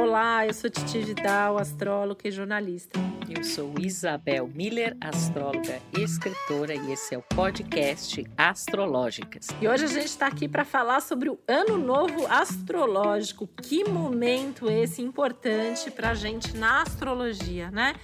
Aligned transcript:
Olá, 0.00 0.46
eu 0.46 0.54
sou 0.54 0.70
Titi 0.70 1.00
Vidal, 1.00 1.58
astróloga 1.58 2.20
e 2.24 2.30
jornalista. 2.30 2.96
Eu 3.28 3.42
sou 3.42 3.74
Isabel 3.80 4.46
Miller, 4.46 4.96
astróloga 5.00 5.82
e 5.92 6.02
escritora, 6.02 6.72
e 6.72 6.92
esse 6.92 7.16
é 7.16 7.18
o 7.18 7.22
podcast 7.22 8.24
Astrológicas. 8.36 9.48
E 9.60 9.66
hoje 9.66 9.86
a 9.86 9.88
gente 9.88 10.06
está 10.06 10.28
aqui 10.28 10.46
para 10.48 10.64
falar 10.64 11.00
sobre 11.00 11.28
o 11.28 11.40
Ano 11.48 11.76
Novo 11.76 12.28
Astrológico. 12.28 13.48
Que 13.60 13.88
momento 13.88 14.70
esse 14.70 15.02
importante 15.02 15.90
para 15.90 16.10
a 16.10 16.14
gente 16.14 16.56
na 16.56 16.82
astrologia, 16.82 17.68
né? 17.72 17.94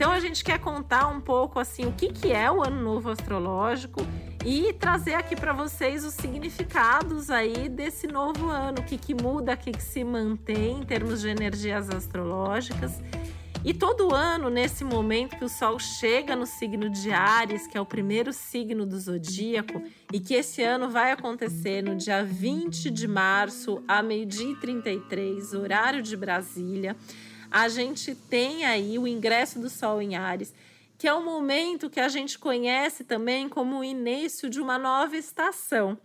Então 0.00 0.12
a 0.12 0.18
gente 0.18 0.42
quer 0.42 0.58
contar 0.58 1.08
um 1.08 1.20
pouco 1.20 1.60
assim 1.60 1.84
o 1.84 1.92
que, 1.92 2.10
que 2.10 2.32
é 2.32 2.50
o 2.50 2.62
Ano 2.62 2.80
Novo 2.80 3.10
Astrológico 3.10 4.00
e 4.46 4.72
trazer 4.72 5.12
aqui 5.12 5.36
para 5.36 5.52
vocês 5.52 6.06
os 6.06 6.14
significados 6.14 7.28
aí 7.28 7.68
desse 7.68 8.06
novo 8.06 8.48
ano, 8.48 8.78
o 8.80 8.82
que, 8.82 8.96
que 8.96 9.12
muda, 9.12 9.52
o 9.52 9.56
que, 9.58 9.72
que 9.72 9.82
se 9.82 10.02
mantém 10.02 10.78
em 10.78 10.82
termos 10.84 11.20
de 11.20 11.28
energias 11.28 11.90
astrológicas. 11.90 12.98
E 13.62 13.74
todo 13.74 14.14
ano, 14.14 14.48
nesse 14.48 14.84
momento 14.84 15.36
que 15.36 15.44
o 15.44 15.50
Sol 15.50 15.78
chega 15.78 16.34
no 16.34 16.46
signo 16.46 16.88
de 16.88 17.12
Ares, 17.12 17.66
que 17.66 17.76
é 17.76 17.80
o 17.80 17.84
primeiro 17.84 18.32
signo 18.32 18.86
do 18.86 18.98
zodíaco, 18.98 19.82
e 20.10 20.18
que 20.18 20.32
esse 20.32 20.62
ano 20.62 20.88
vai 20.88 21.12
acontecer 21.12 21.82
no 21.82 21.94
dia 21.94 22.24
20 22.24 22.90
de 22.90 23.06
março, 23.06 23.84
a 23.86 24.02
meio-dia 24.02 24.52
e 24.52 24.56
33, 24.56 25.52
horário 25.52 26.00
de 26.00 26.16
Brasília, 26.16 26.96
a 27.50 27.68
gente 27.68 28.14
tem 28.14 28.64
aí 28.64 28.98
o 28.98 29.06
ingresso 29.06 29.58
do 29.58 29.68
Sol 29.68 30.00
em 30.00 30.16
Ares 30.16 30.52
que 31.00 31.08
é 31.08 31.14
o 31.14 31.24
momento 31.24 31.88
que 31.88 31.98
a 31.98 32.10
gente 32.10 32.38
conhece 32.38 33.04
também 33.04 33.48
como 33.48 33.78
o 33.78 33.82
início 33.82 34.50
de 34.50 34.60
uma 34.60 34.78
nova 34.78 35.16
estação, 35.16 35.96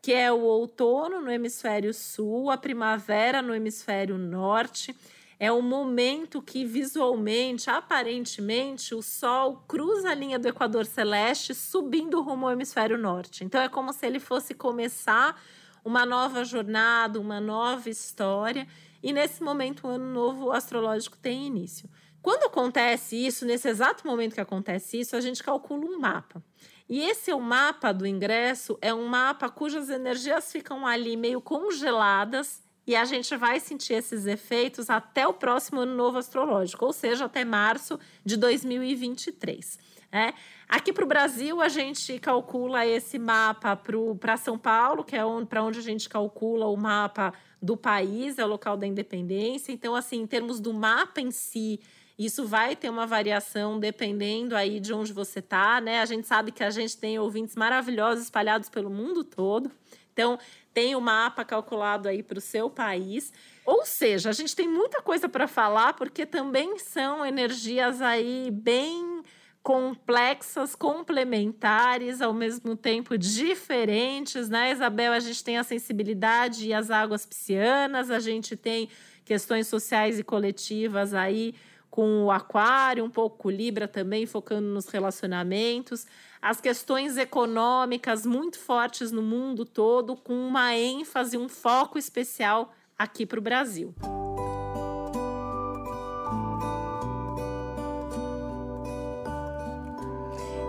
que 0.00 0.12
é 0.12 0.30
o 0.30 0.42
outono 0.42 1.20
no 1.20 1.28
hemisfério 1.28 1.92
sul, 1.92 2.52
a 2.52 2.56
primavera 2.56 3.42
no 3.42 3.52
hemisfério 3.52 4.16
norte. 4.16 4.94
É 5.40 5.50
o 5.50 5.60
momento 5.60 6.40
que 6.40 6.64
visualmente, 6.64 7.68
aparentemente, 7.68 8.94
o 8.94 9.02
Sol 9.02 9.64
cruza 9.66 10.10
a 10.10 10.14
linha 10.14 10.38
do 10.38 10.46
Equador 10.46 10.86
Celeste, 10.86 11.52
subindo 11.52 12.22
rumo 12.22 12.46
ao 12.46 12.52
hemisfério 12.52 12.96
norte. 12.96 13.42
Então 13.42 13.60
é 13.60 13.68
como 13.68 13.92
se 13.92 14.06
ele 14.06 14.20
fosse 14.20 14.54
começar 14.54 15.36
uma 15.84 16.06
nova 16.06 16.44
jornada, 16.44 17.18
uma 17.18 17.40
nova 17.40 17.90
história. 17.90 18.68
E 19.04 19.12
nesse 19.12 19.42
momento, 19.42 19.86
o 19.86 19.90
ano 19.90 20.10
novo 20.14 20.50
astrológico 20.50 21.18
tem 21.18 21.46
início. 21.46 21.90
Quando 22.22 22.44
acontece 22.44 23.14
isso, 23.14 23.44
nesse 23.44 23.68
exato 23.68 24.06
momento 24.06 24.32
que 24.32 24.40
acontece 24.40 24.98
isso, 24.98 25.14
a 25.14 25.20
gente 25.20 25.44
calcula 25.44 25.84
um 25.84 25.98
mapa. 25.98 26.42
E 26.88 27.02
esse 27.02 27.30
é 27.30 27.34
o 27.34 27.40
mapa 27.40 27.92
do 27.92 28.06
ingresso, 28.06 28.78
é 28.80 28.94
um 28.94 29.06
mapa 29.06 29.50
cujas 29.50 29.90
energias 29.90 30.50
ficam 30.50 30.86
ali 30.86 31.18
meio 31.18 31.38
congeladas 31.42 32.62
e 32.86 32.96
a 32.96 33.04
gente 33.04 33.36
vai 33.36 33.60
sentir 33.60 33.92
esses 33.92 34.24
efeitos 34.24 34.88
até 34.88 35.28
o 35.28 35.34
próximo 35.34 35.82
ano 35.82 35.94
novo 35.94 36.16
astrológico, 36.16 36.86
ou 36.86 36.92
seja, 36.94 37.26
até 37.26 37.44
março 37.44 38.00
de 38.24 38.38
2023. 38.38 39.78
É. 40.10 40.32
Aqui 40.68 40.92
para 40.92 41.04
o 41.04 41.08
Brasil, 41.08 41.60
a 41.60 41.68
gente 41.68 42.18
calcula 42.20 42.86
esse 42.86 43.18
mapa 43.18 43.78
para 44.18 44.36
São 44.38 44.56
Paulo, 44.56 45.04
que 45.04 45.14
é 45.14 45.22
para 45.46 45.62
onde 45.62 45.78
a 45.78 45.82
gente 45.82 46.08
calcula 46.08 46.66
o 46.66 46.76
mapa 46.76 47.34
do 47.64 47.76
país, 47.76 48.38
é 48.38 48.44
o 48.44 48.48
local 48.48 48.76
da 48.76 48.86
independência. 48.86 49.72
Então, 49.72 49.94
assim, 49.94 50.20
em 50.20 50.26
termos 50.26 50.60
do 50.60 50.74
mapa 50.74 51.20
em 51.20 51.30
si, 51.30 51.80
isso 52.18 52.46
vai 52.46 52.76
ter 52.76 52.90
uma 52.90 53.06
variação 53.06 53.80
dependendo 53.80 54.54
aí 54.54 54.78
de 54.78 54.92
onde 54.92 55.12
você 55.12 55.38
está, 55.38 55.80
né? 55.80 56.00
A 56.00 56.04
gente 56.04 56.26
sabe 56.26 56.52
que 56.52 56.62
a 56.62 56.70
gente 56.70 56.96
tem 56.96 57.18
ouvintes 57.18 57.56
maravilhosos 57.56 58.24
espalhados 58.24 58.68
pelo 58.68 58.90
mundo 58.90 59.24
todo. 59.24 59.70
Então, 60.12 60.38
tem 60.72 60.94
o 60.94 61.00
mapa 61.00 61.44
calculado 61.44 62.08
aí 62.08 62.22
para 62.22 62.38
o 62.38 62.40
seu 62.40 62.68
país. 62.68 63.32
Ou 63.64 63.86
seja, 63.86 64.28
a 64.28 64.32
gente 64.32 64.54
tem 64.54 64.68
muita 64.68 65.00
coisa 65.00 65.28
para 65.28 65.48
falar, 65.48 65.94
porque 65.94 66.26
também 66.26 66.78
são 66.78 67.24
energias 67.24 68.02
aí 68.02 68.50
bem 68.52 69.22
complexas, 69.64 70.74
complementares, 70.74 72.20
ao 72.20 72.34
mesmo 72.34 72.76
tempo 72.76 73.16
diferentes, 73.16 74.50
né, 74.50 74.70
Isabel? 74.70 75.10
A 75.14 75.18
gente 75.18 75.42
tem 75.42 75.56
a 75.56 75.64
sensibilidade 75.64 76.68
e 76.68 76.74
as 76.74 76.90
águas 76.90 77.24
piscianas, 77.24 78.10
a 78.10 78.20
gente 78.20 78.56
tem 78.56 78.90
questões 79.24 79.66
sociais 79.66 80.18
e 80.18 80.22
coletivas 80.22 81.14
aí 81.14 81.54
com 81.90 82.24
o 82.24 82.30
Aquário, 82.30 83.04
um 83.04 83.10
pouco 83.10 83.38
com 83.38 83.50
Libra 83.50 83.88
também, 83.88 84.26
focando 84.26 84.68
nos 84.68 84.86
relacionamentos. 84.88 86.06
As 86.42 86.60
questões 86.60 87.16
econômicas 87.16 88.26
muito 88.26 88.58
fortes 88.58 89.10
no 89.10 89.22
mundo 89.22 89.64
todo, 89.64 90.14
com 90.14 90.34
uma 90.34 90.76
ênfase, 90.76 91.38
um 91.38 91.48
foco 91.48 91.98
especial 91.98 92.74
aqui 92.98 93.24
para 93.24 93.38
o 93.38 93.42
Brasil. 93.42 93.94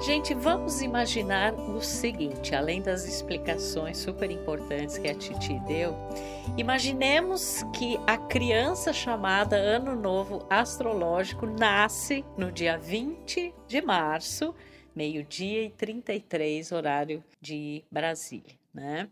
Gente, 0.05 0.35
vamos 0.35 0.83
imaginar 0.83 1.55
o 1.55 1.81
seguinte, 1.81 2.53
além 2.53 2.79
das 2.79 3.07
explicações 3.07 3.97
super 3.97 4.29
importantes 4.29 4.99
que 4.99 5.07
a 5.07 5.15
Titi 5.15 5.57
deu, 5.61 5.97
imaginemos 6.55 7.63
que 7.73 7.99
a 8.05 8.15
criança 8.15 8.93
chamada 8.93 9.55
Ano 9.55 9.95
Novo 9.95 10.45
Astrológico 10.47 11.47
nasce 11.47 12.23
no 12.37 12.51
dia 12.51 12.77
20 12.77 13.51
de 13.67 13.81
março, 13.81 14.53
meio-dia 14.95 15.63
e 15.63 15.71
33, 15.71 16.71
horário 16.71 17.23
de 17.41 17.83
Brasília 17.89 18.53
né? 18.75 19.07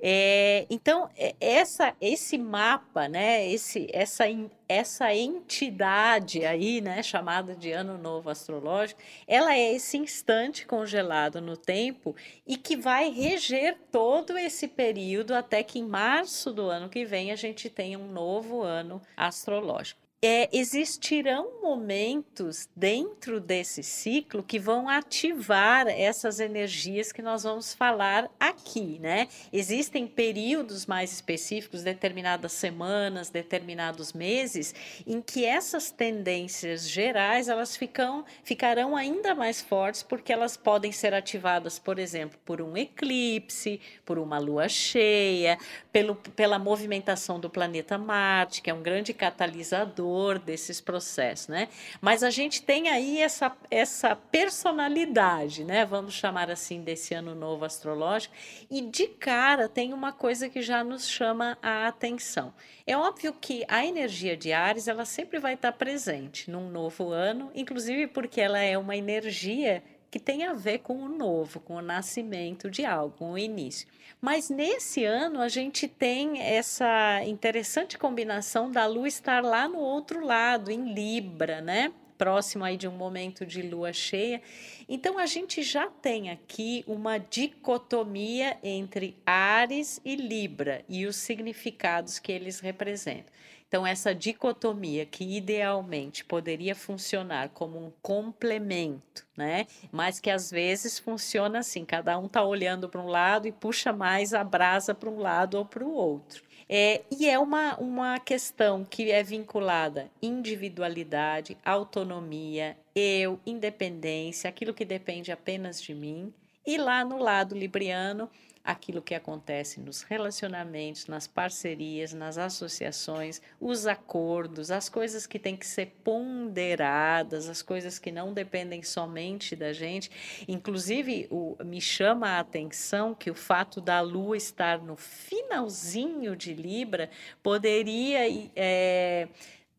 É, 0.00 0.64
então 0.70 1.10
é, 1.16 1.34
essa, 1.40 1.94
esse 2.00 2.38
mapa, 2.38 3.08
né? 3.08 3.46
Esse, 3.48 3.88
essa, 3.92 4.24
essa 4.68 5.14
entidade 5.14 6.44
aí, 6.44 6.80
né? 6.80 7.02
Chamada 7.02 7.54
de 7.54 7.72
Ano 7.72 7.98
Novo 7.98 8.30
Astrológico, 8.30 9.00
ela 9.26 9.54
é 9.54 9.74
esse 9.74 9.96
instante 9.96 10.66
congelado 10.66 11.40
no 11.40 11.56
tempo 11.56 12.14
e 12.46 12.56
que 12.56 12.76
vai 12.76 13.10
reger 13.10 13.76
todo 13.90 14.38
esse 14.38 14.68
período 14.68 15.34
até 15.34 15.62
que 15.62 15.78
em 15.78 15.86
março 15.86 16.52
do 16.52 16.68
ano 16.68 16.88
que 16.88 17.04
vem 17.04 17.32
a 17.32 17.36
gente 17.36 17.68
tenha 17.68 17.98
um 17.98 18.10
novo 18.10 18.62
ano 18.62 19.02
astrológico 19.16 20.07
é, 20.20 20.48
existirão 20.52 21.62
momentos 21.62 22.68
dentro 22.74 23.40
desse 23.40 23.84
ciclo 23.84 24.42
que 24.42 24.58
vão 24.58 24.88
ativar 24.88 25.86
essas 25.86 26.40
energias 26.40 27.12
que 27.12 27.22
nós 27.22 27.44
vamos 27.44 27.72
falar 27.72 28.28
aqui, 28.38 28.98
né? 28.98 29.28
Existem 29.52 30.08
períodos 30.08 30.86
mais 30.86 31.12
específicos, 31.12 31.84
determinadas 31.84 32.50
semanas, 32.50 33.30
determinados 33.30 34.12
meses, 34.12 34.74
em 35.06 35.22
que 35.22 35.44
essas 35.44 35.92
tendências 35.92 36.88
gerais 36.88 37.48
elas 37.48 37.76
ficam, 37.76 38.24
ficarão 38.42 38.96
ainda 38.96 39.36
mais 39.36 39.62
fortes 39.62 40.02
porque 40.02 40.32
elas 40.32 40.56
podem 40.56 40.90
ser 40.90 41.14
ativadas, 41.14 41.78
por 41.78 41.96
exemplo, 41.96 42.36
por 42.44 42.60
um 42.60 42.76
eclipse, 42.76 43.80
por 44.04 44.18
uma 44.18 44.38
lua 44.38 44.68
cheia, 44.68 45.58
pelo, 45.92 46.16
pela 46.16 46.58
movimentação 46.58 47.38
do 47.38 47.48
planeta 47.48 47.96
Marte, 47.96 48.60
que 48.60 48.68
é 48.68 48.74
um 48.74 48.82
grande 48.82 49.14
catalisador 49.14 50.07
desses 50.38 50.80
processos, 50.80 51.48
né? 51.48 51.68
Mas 52.00 52.22
a 52.22 52.30
gente 52.30 52.62
tem 52.62 52.88
aí 52.88 53.20
essa, 53.20 53.54
essa 53.70 54.16
personalidade, 54.16 55.64
né? 55.64 55.84
Vamos 55.84 56.14
chamar 56.14 56.50
assim 56.50 56.82
desse 56.82 57.14
ano 57.14 57.34
novo 57.34 57.64
astrológico, 57.64 58.34
e 58.70 58.80
de 58.80 59.06
cara 59.06 59.68
tem 59.68 59.92
uma 59.92 60.12
coisa 60.12 60.48
que 60.48 60.62
já 60.62 60.82
nos 60.82 61.08
chama 61.08 61.58
a 61.62 61.86
atenção. 61.86 62.52
É 62.86 62.96
óbvio 62.96 63.32
que 63.32 63.64
a 63.68 63.84
energia 63.84 64.36
de 64.36 64.52
Ares, 64.52 64.88
ela 64.88 65.04
sempre 65.04 65.38
vai 65.38 65.54
estar 65.54 65.72
presente 65.72 66.50
num 66.50 66.70
novo 66.70 67.10
ano, 67.10 67.50
inclusive 67.54 68.06
porque 68.06 68.40
ela 68.40 68.58
é 68.58 68.78
uma 68.78 68.96
energia 68.96 69.82
que 70.10 70.18
tem 70.18 70.44
a 70.44 70.52
ver 70.52 70.78
com 70.78 70.94
o 70.96 71.08
novo, 71.08 71.60
com 71.60 71.74
o 71.74 71.82
nascimento 71.82 72.70
de 72.70 72.84
algo, 72.84 73.14
com 73.18 73.32
o 73.32 73.38
início. 73.38 73.86
Mas 74.20 74.48
nesse 74.48 75.04
ano 75.04 75.40
a 75.40 75.48
gente 75.48 75.86
tem 75.86 76.40
essa 76.40 77.22
interessante 77.24 77.98
combinação 77.98 78.70
da 78.70 78.86
Lua 78.86 79.06
estar 79.06 79.42
lá 79.44 79.68
no 79.68 79.78
outro 79.78 80.24
lado, 80.24 80.70
em 80.70 80.92
Libra, 80.92 81.60
né? 81.60 81.92
Próximo 82.18 82.64
aí 82.64 82.76
de 82.76 82.88
um 82.88 82.92
momento 82.92 83.46
de 83.46 83.62
lua 83.62 83.92
cheia. 83.92 84.42
Então 84.88 85.18
a 85.18 85.24
gente 85.24 85.62
já 85.62 85.86
tem 85.86 86.28
aqui 86.30 86.84
uma 86.86 87.16
dicotomia 87.16 88.58
entre 88.62 89.16
Ares 89.24 90.00
e 90.04 90.16
Libra 90.16 90.84
e 90.88 91.06
os 91.06 91.16
significados 91.16 92.18
que 92.18 92.32
eles 92.32 92.60
representam. 92.60 93.32
Então, 93.68 93.86
essa 93.86 94.14
dicotomia 94.14 95.04
que 95.04 95.36
idealmente 95.36 96.24
poderia 96.24 96.74
funcionar 96.74 97.50
como 97.50 97.78
um 97.78 97.92
complemento, 98.00 99.26
né? 99.36 99.66
Mas 99.92 100.18
que 100.18 100.30
às 100.30 100.50
vezes 100.50 100.98
funciona 100.98 101.58
assim: 101.58 101.84
cada 101.84 102.18
um 102.18 102.24
está 102.24 102.42
olhando 102.42 102.88
para 102.88 103.00
um 103.00 103.08
lado 103.08 103.46
e 103.46 103.52
puxa 103.52 103.92
mais 103.92 104.32
a 104.32 104.42
brasa 104.42 104.94
para 104.94 105.10
um 105.10 105.18
lado 105.18 105.58
ou 105.58 105.66
para 105.66 105.84
o 105.84 105.92
outro. 105.92 106.47
É, 106.68 107.02
e 107.10 107.28
é 107.28 107.38
uma, 107.38 107.76
uma 107.76 108.18
questão 108.18 108.84
que 108.84 109.10
é 109.10 109.22
vinculada 109.22 110.10
individualidade, 110.20 111.56
autonomia, 111.64 112.76
eu, 112.94 113.40
independência, 113.46 114.50
aquilo 114.50 114.74
que 114.74 114.84
depende 114.84 115.32
apenas 115.32 115.80
de 115.80 115.94
mim. 115.94 116.32
E 116.66 116.76
lá 116.76 117.02
no 117.02 117.16
lado 117.16 117.56
libriano, 117.56 118.28
aquilo 118.68 119.00
que 119.00 119.14
acontece 119.14 119.80
nos 119.80 120.02
relacionamentos, 120.02 121.06
nas 121.06 121.26
parcerias, 121.26 122.12
nas 122.12 122.36
associações, 122.36 123.40
os 123.58 123.86
acordos, 123.86 124.70
as 124.70 124.90
coisas 124.90 125.26
que 125.26 125.38
têm 125.38 125.56
que 125.56 125.66
ser 125.66 125.86
ponderadas, 126.04 127.48
as 127.48 127.62
coisas 127.62 127.98
que 127.98 128.12
não 128.12 128.34
dependem 128.34 128.82
somente 128.82 129.56
da 129.56 129.72
gente. 129.72 130.10
Inclusive, 130.46 131.26
o, 131.30 131.56
me 131.64 131.80
chama 131.80 132.28
a 132.28 132.40
atenção 132.40 133.14
que 133.14 133.30
o 133.30 133.34
fato 133.34 133.80
da 133.80 134.02
Lua 134.02 134.36
estar 134.36 134.82
no 134.82 134.96
finalzinho 134.96 136.36
de 136.36 136.52
Libra 136.52 137.08
poderia. 137.42 138.20
É, 138.54 139.28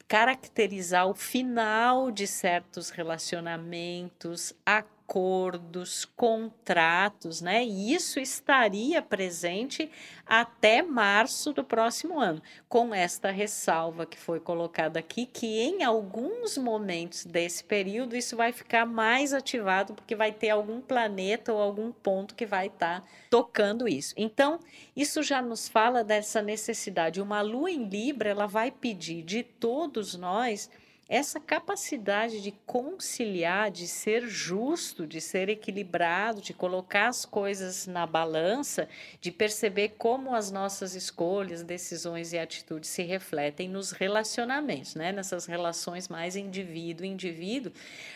caracterizar 0.08 1.08
o 1.08 1.14
final 1.14 2.10
de 2.10 2.26
certos 2.26 2.90
relacionamentos, 2.90 4.56
acordos 4.66 4.99
acordos, 5.10 6.06
contratos, 6.06 7.42
né? 7.42 7.66
E 7.66 7.96
isso 7.96 8.20
estaria 8.20 9.02
presente 9.02 9.90
até 10.24 10.84
março 10.84 11.52
do 11.52 11.64
próximo 11.64 12.20
ano, 12.20 12.40
com 12.68 12.94
esta 12.94 13.32
ressalva 13.32 14.06
que 14.06 14.20
foi 14.20 14.40
colocada 14.40 15.00
aqui, 15.00 15.26
que 15.26 15.48
em 15.48 15.84
alguns 15.84 16.60
momentos 16.60 17.26
desse 17.26 17.64
período 17.64 18.16
isso 18.16 18.38
vai 18.38 18.52
ficar 18.52 18.86
mais 18.86 19.34
ativado, 19.34 19.96
porque 19.96 20.16
vai 20.16 20.32
ter 20.32 20.52
algum 20.52 20.80
planeta 20.80 21.52
ou 21.52 21.60
algum 21.60 21.92
ponto 21.92 22.36
que 22.36 22.46
vai 22.46 22.68
estar 22.68 23.02
tá 23.02 23.08
tocando 23.32 23.88
isso. 23.88 24.14
Então, 24.16 24.60
isso 24.96 25.24
já 25.24 25.42
nos 25.42 25.68
fala 25.68 26.04
dessa 26.04 26.40
necessidade. 26.40 27.20
Uma 27.20 27.42
lua 27.42 27.72
em 27.72 27.90
Libra, 27.90 28.30
ela 28.30 28.46
vai 28.46 28.70
pedir 28.70 29.24
de 29.24 29.42
todos 29.42 30.14
nós 30.14 30.70
essa 31.10 31.40
capacidade 31.40 32.40
de 32.40 32.52
conciliar, 32.68 33.72
de 33.72 33.88
ser 33.88 34.28
justo, 34.28 35.08
de 35.08 35.20
ser 35.20 35.50
equilibrado, 35.50 36.40
de 36.40 36.54
colocar 36.54 37.08
as 37.08 37.26
coisas 37.26 37.88
na 37.88 38.06
balança, 38.06 38.88
de 39.20 39.32
perceber 39.32 39.96
como 39.98 40.36
as 40.36 40.52
nossas 40.52 40.94
escolhas, 40.94 41.64
decisões 41.64 42.32
e 42.32 42.38
atitudes 42.38 42.92
se 42.92 43.02
refletem 43.02 43.68
nos 43.68 43.92
relacionamentos, 43.92 44.94
né? 44.94 45.12
nessas 45.12 45.48
relações 45.48 46.08
mais 46.08 46.36
indivíduo-indivíduo, 46.36 47.72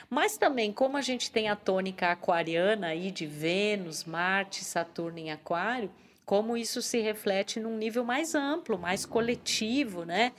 mas 0.07 0.37
também 0.37 0.71
como 0.71 0.95
a 0.95 1.01
gente 1.01 1.31
tem 1.31 1.49
a 1.49 1.55
tônica 1.55 2.11
aquariana 2.11 2.87
aí 2.87 3.09
de 3.09 3.25
Vênus, 3.25 4.03
Marte, 4.03 4.63
Saturno 4.63 5.17
em 5.17 5.31
Aquário, 5.31 5.89
como 6.25 6.55
isso 6.55 6.81
se 6.81 6.99
reflete 6.99 7.59
num 7.59 7.77
nível 7.77 8.05
mais 8.05 8.33
amplo, 8.33 8.77
mais 8.77 9.05
coletivo, 9.05 10.05
né? 10.05 10.31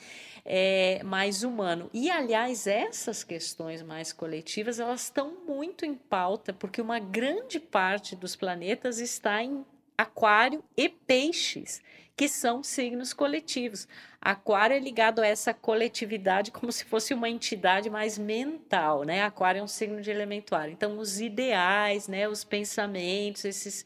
É, 0.45 1.03
mais 1.03 1.43
humano. 1.43 1.89
E, 1.93 2.11
aliás, 2.11 2.67
essas 2.67 3.25
questões 3.25 3.83
mais 3.83 4.13
coletivas, 4.13 4.79
elas 4.79 5.05
estão 5.05 5.33
muito 5.47 5.85
em 5.85 5.95
pauta, 5.95 6.53
porque 6.53 6.83
uma 6.83 6.99
grande 6.99 7.59
parte 7.59 8.15
dos 8.15 8.37
planetas 8.37 8.99
está 8.99 9.43
em 9.43 9.65
aquário 9.97 10.63
e 10.77 10.89
peixes, 10.89 11.81
que 12.17 12.29
são 12.29 12.63
signos 12.63 13.13
coletivos. 13.13 13.89
Aquário 14.21 14.77
é 14.77 14.81
ligado 14.81 15.21
a 15.21 15.27
essa 15.27 15.53
coletividade 15.53 16.51
como 16.51 16.71
se 16.73 16.85
fosse 16.85 17.13
uma 17.13 17.29
entidade 17.29 17.91
mais 17.91 18.17
mental, 18.19 19.03
né? 19.03 19.23
Aquário 19.23 19.61
é 19.61 19.63
um 19.63 19.69
signo 19.69 20.01
de 20.01 20.11
elemento 20.11 20.55
ar. 20.55 20.69
Então, 20.69 20.99
os 20.99 21.21
ideais, 21.21 22.09
né, 22.09 22.29
os 22.29 22.45
pensamentos, 22.45 23.45
esses 23.45 23.85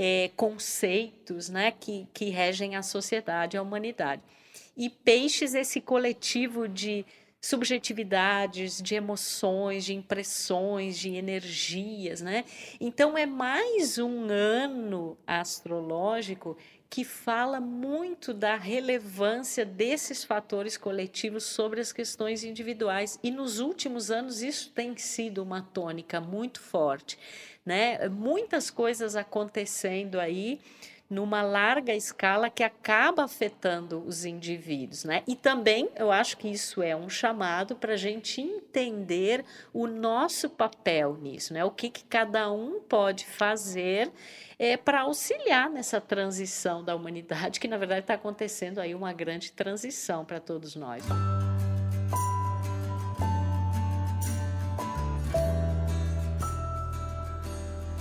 é, 0.00 0.30
conceitos 0.36 1.48
né, 1.48 1.72
que, 1.72 2.06
que 2.14 2.26
regem 2.30 2.76
a 2.76 2.84
sociedade, 2.84 3.56
a 3.56 3.62
humanidade. 3.62 4.22
E 4.76 4.88
peixes 4.88 5.56
esse 5.56 5.80
coletivo 5.80 6.68
de 6.68 7.04
subjetividades, 7.40 8.80
de 8.80 8.94
emoções, 8.94 9.84
de 9.84 9.94
impressões, 9.94 10.96
de 10.98 11.16
energias, 11.16 12.20
né? 12.20 12.44
Então 12.80 13.16
é 13.18 13.26
mais 13.26 13.98
um 13.98 14.28
ano 14.30 15.16
astrológico 15.26 16.56
que 16.90 17.04
fala 17.04 17.60
muito 17.60 18.32
da 18.32 18.56
relevância 18.56 19.64
desses 19.64 20.24
fatores 20.24 20.76
coletivos 20.76 21.44
sobre 21.44 21.80
as 21.80 21.92
questões 21.92 22.44
individuais. 22.44 23.18
E 23.22 23.30
nos 23.30 23.60
últimos 23.60 24.10
anos 24.10 24.42
isso 24.42 24.70
tem 24.70 24.96
sido 24.96 25.42
uma 25.42 25.60
tônica 25.60 26.20
muito 26.20 26.60
forte, 26.60 27.18
né? 27.68 28.08
Muitas 28.08 28.70
coisas 28.70 29.14
acontecendo 29.14 30.18
aí 30.18 30.58
numa 31.10 31.42
larga 31.42 31.94
escala 31.94 32.48
que 32.48 32.62
acaba 32.62 33.24
afetando 33.24 34.02
os 34.06 34.24
indivíduos, 34.24 35.04
né? 35.04 35.22
E 35.26 35.36
também 35.36 35.90
eu 35.94 36.10
acho 36.10 36.38
que 36.38 36.48
isso 36.48 36.82
é 36.82 36.96
um 36.96 37.10
chamado 37.10 37.76
para 37.76 37.92
a 37.92 37.96
gente 37.96 38.40
entender 38.40 39.44
o 39.72 39.86
nosso 39.86 40.48
papel 40.48 41.18
nisso, 41.20 41.52
né? 41.52 41.62
O 41.62 41.70
que, 41.70 41.90
que 41.90 42.04
cada 42.04 42.50
um 42.50 42.80
pode 42.80 43.26
fazer 43.26 44.10
é, 44.58 44.76
para 44.76 45.02
auxiliar 45.02 45.68
nessa 45.68 46.00
transição 46.00 46.82
da 46.82 46.96
humanidade, 46.96 47.60
que 47.60 47.68
na 47.68 47.76
verdade 47.76 48.00
está 48.00 48.14
acontecendo 48.14 48.78
aí 48.78 48.94
uma 48.94 49.12
grande 49.12 49.52
transição 49.52 50.24
para 50.24 50.40
todos 50.40 50.74
nós. 50.74 51.02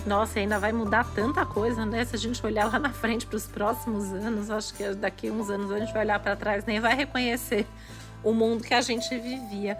Nossa, 0.07 0.39
ainda 0.39 0.57
vai 0.57 0.71
mudar 0.71 1.05
tanta 1.13 1.45
coisa, 1.45 1.85
né? 1.85 2.05
Se 2.05 2.15
a 2.15 2.17
gente 2.17 2.43
olhar 2.45 2.71
lá 2.71 2.79
na 2.79 2.93
frente 2.93 3.25
para 3.25 3.35
os 3.35 3.45
próximos 3.45 4.13
anos, 4.13 4.49
acho 4.49 4.73
que 4.73 4.93
daqui 4.93 5.29
uns 5.29 5.49
anos 5.49 5.69
a 5.69 5.79
gente 5.79 5.91
vai 5.91 6.05
olhar 6.05 6.17
para 6.17 6.33
trás 6.33 6.63
nem 6.63 6.79
vai 6.79 6.95
reconhecer 6.95 7.67
o 8.23 8.31
mundo 8.33 8.63
que 8.63 8.73
a 8.73 8.79
gente 8.79 9.09
vivia. 9.19 9.77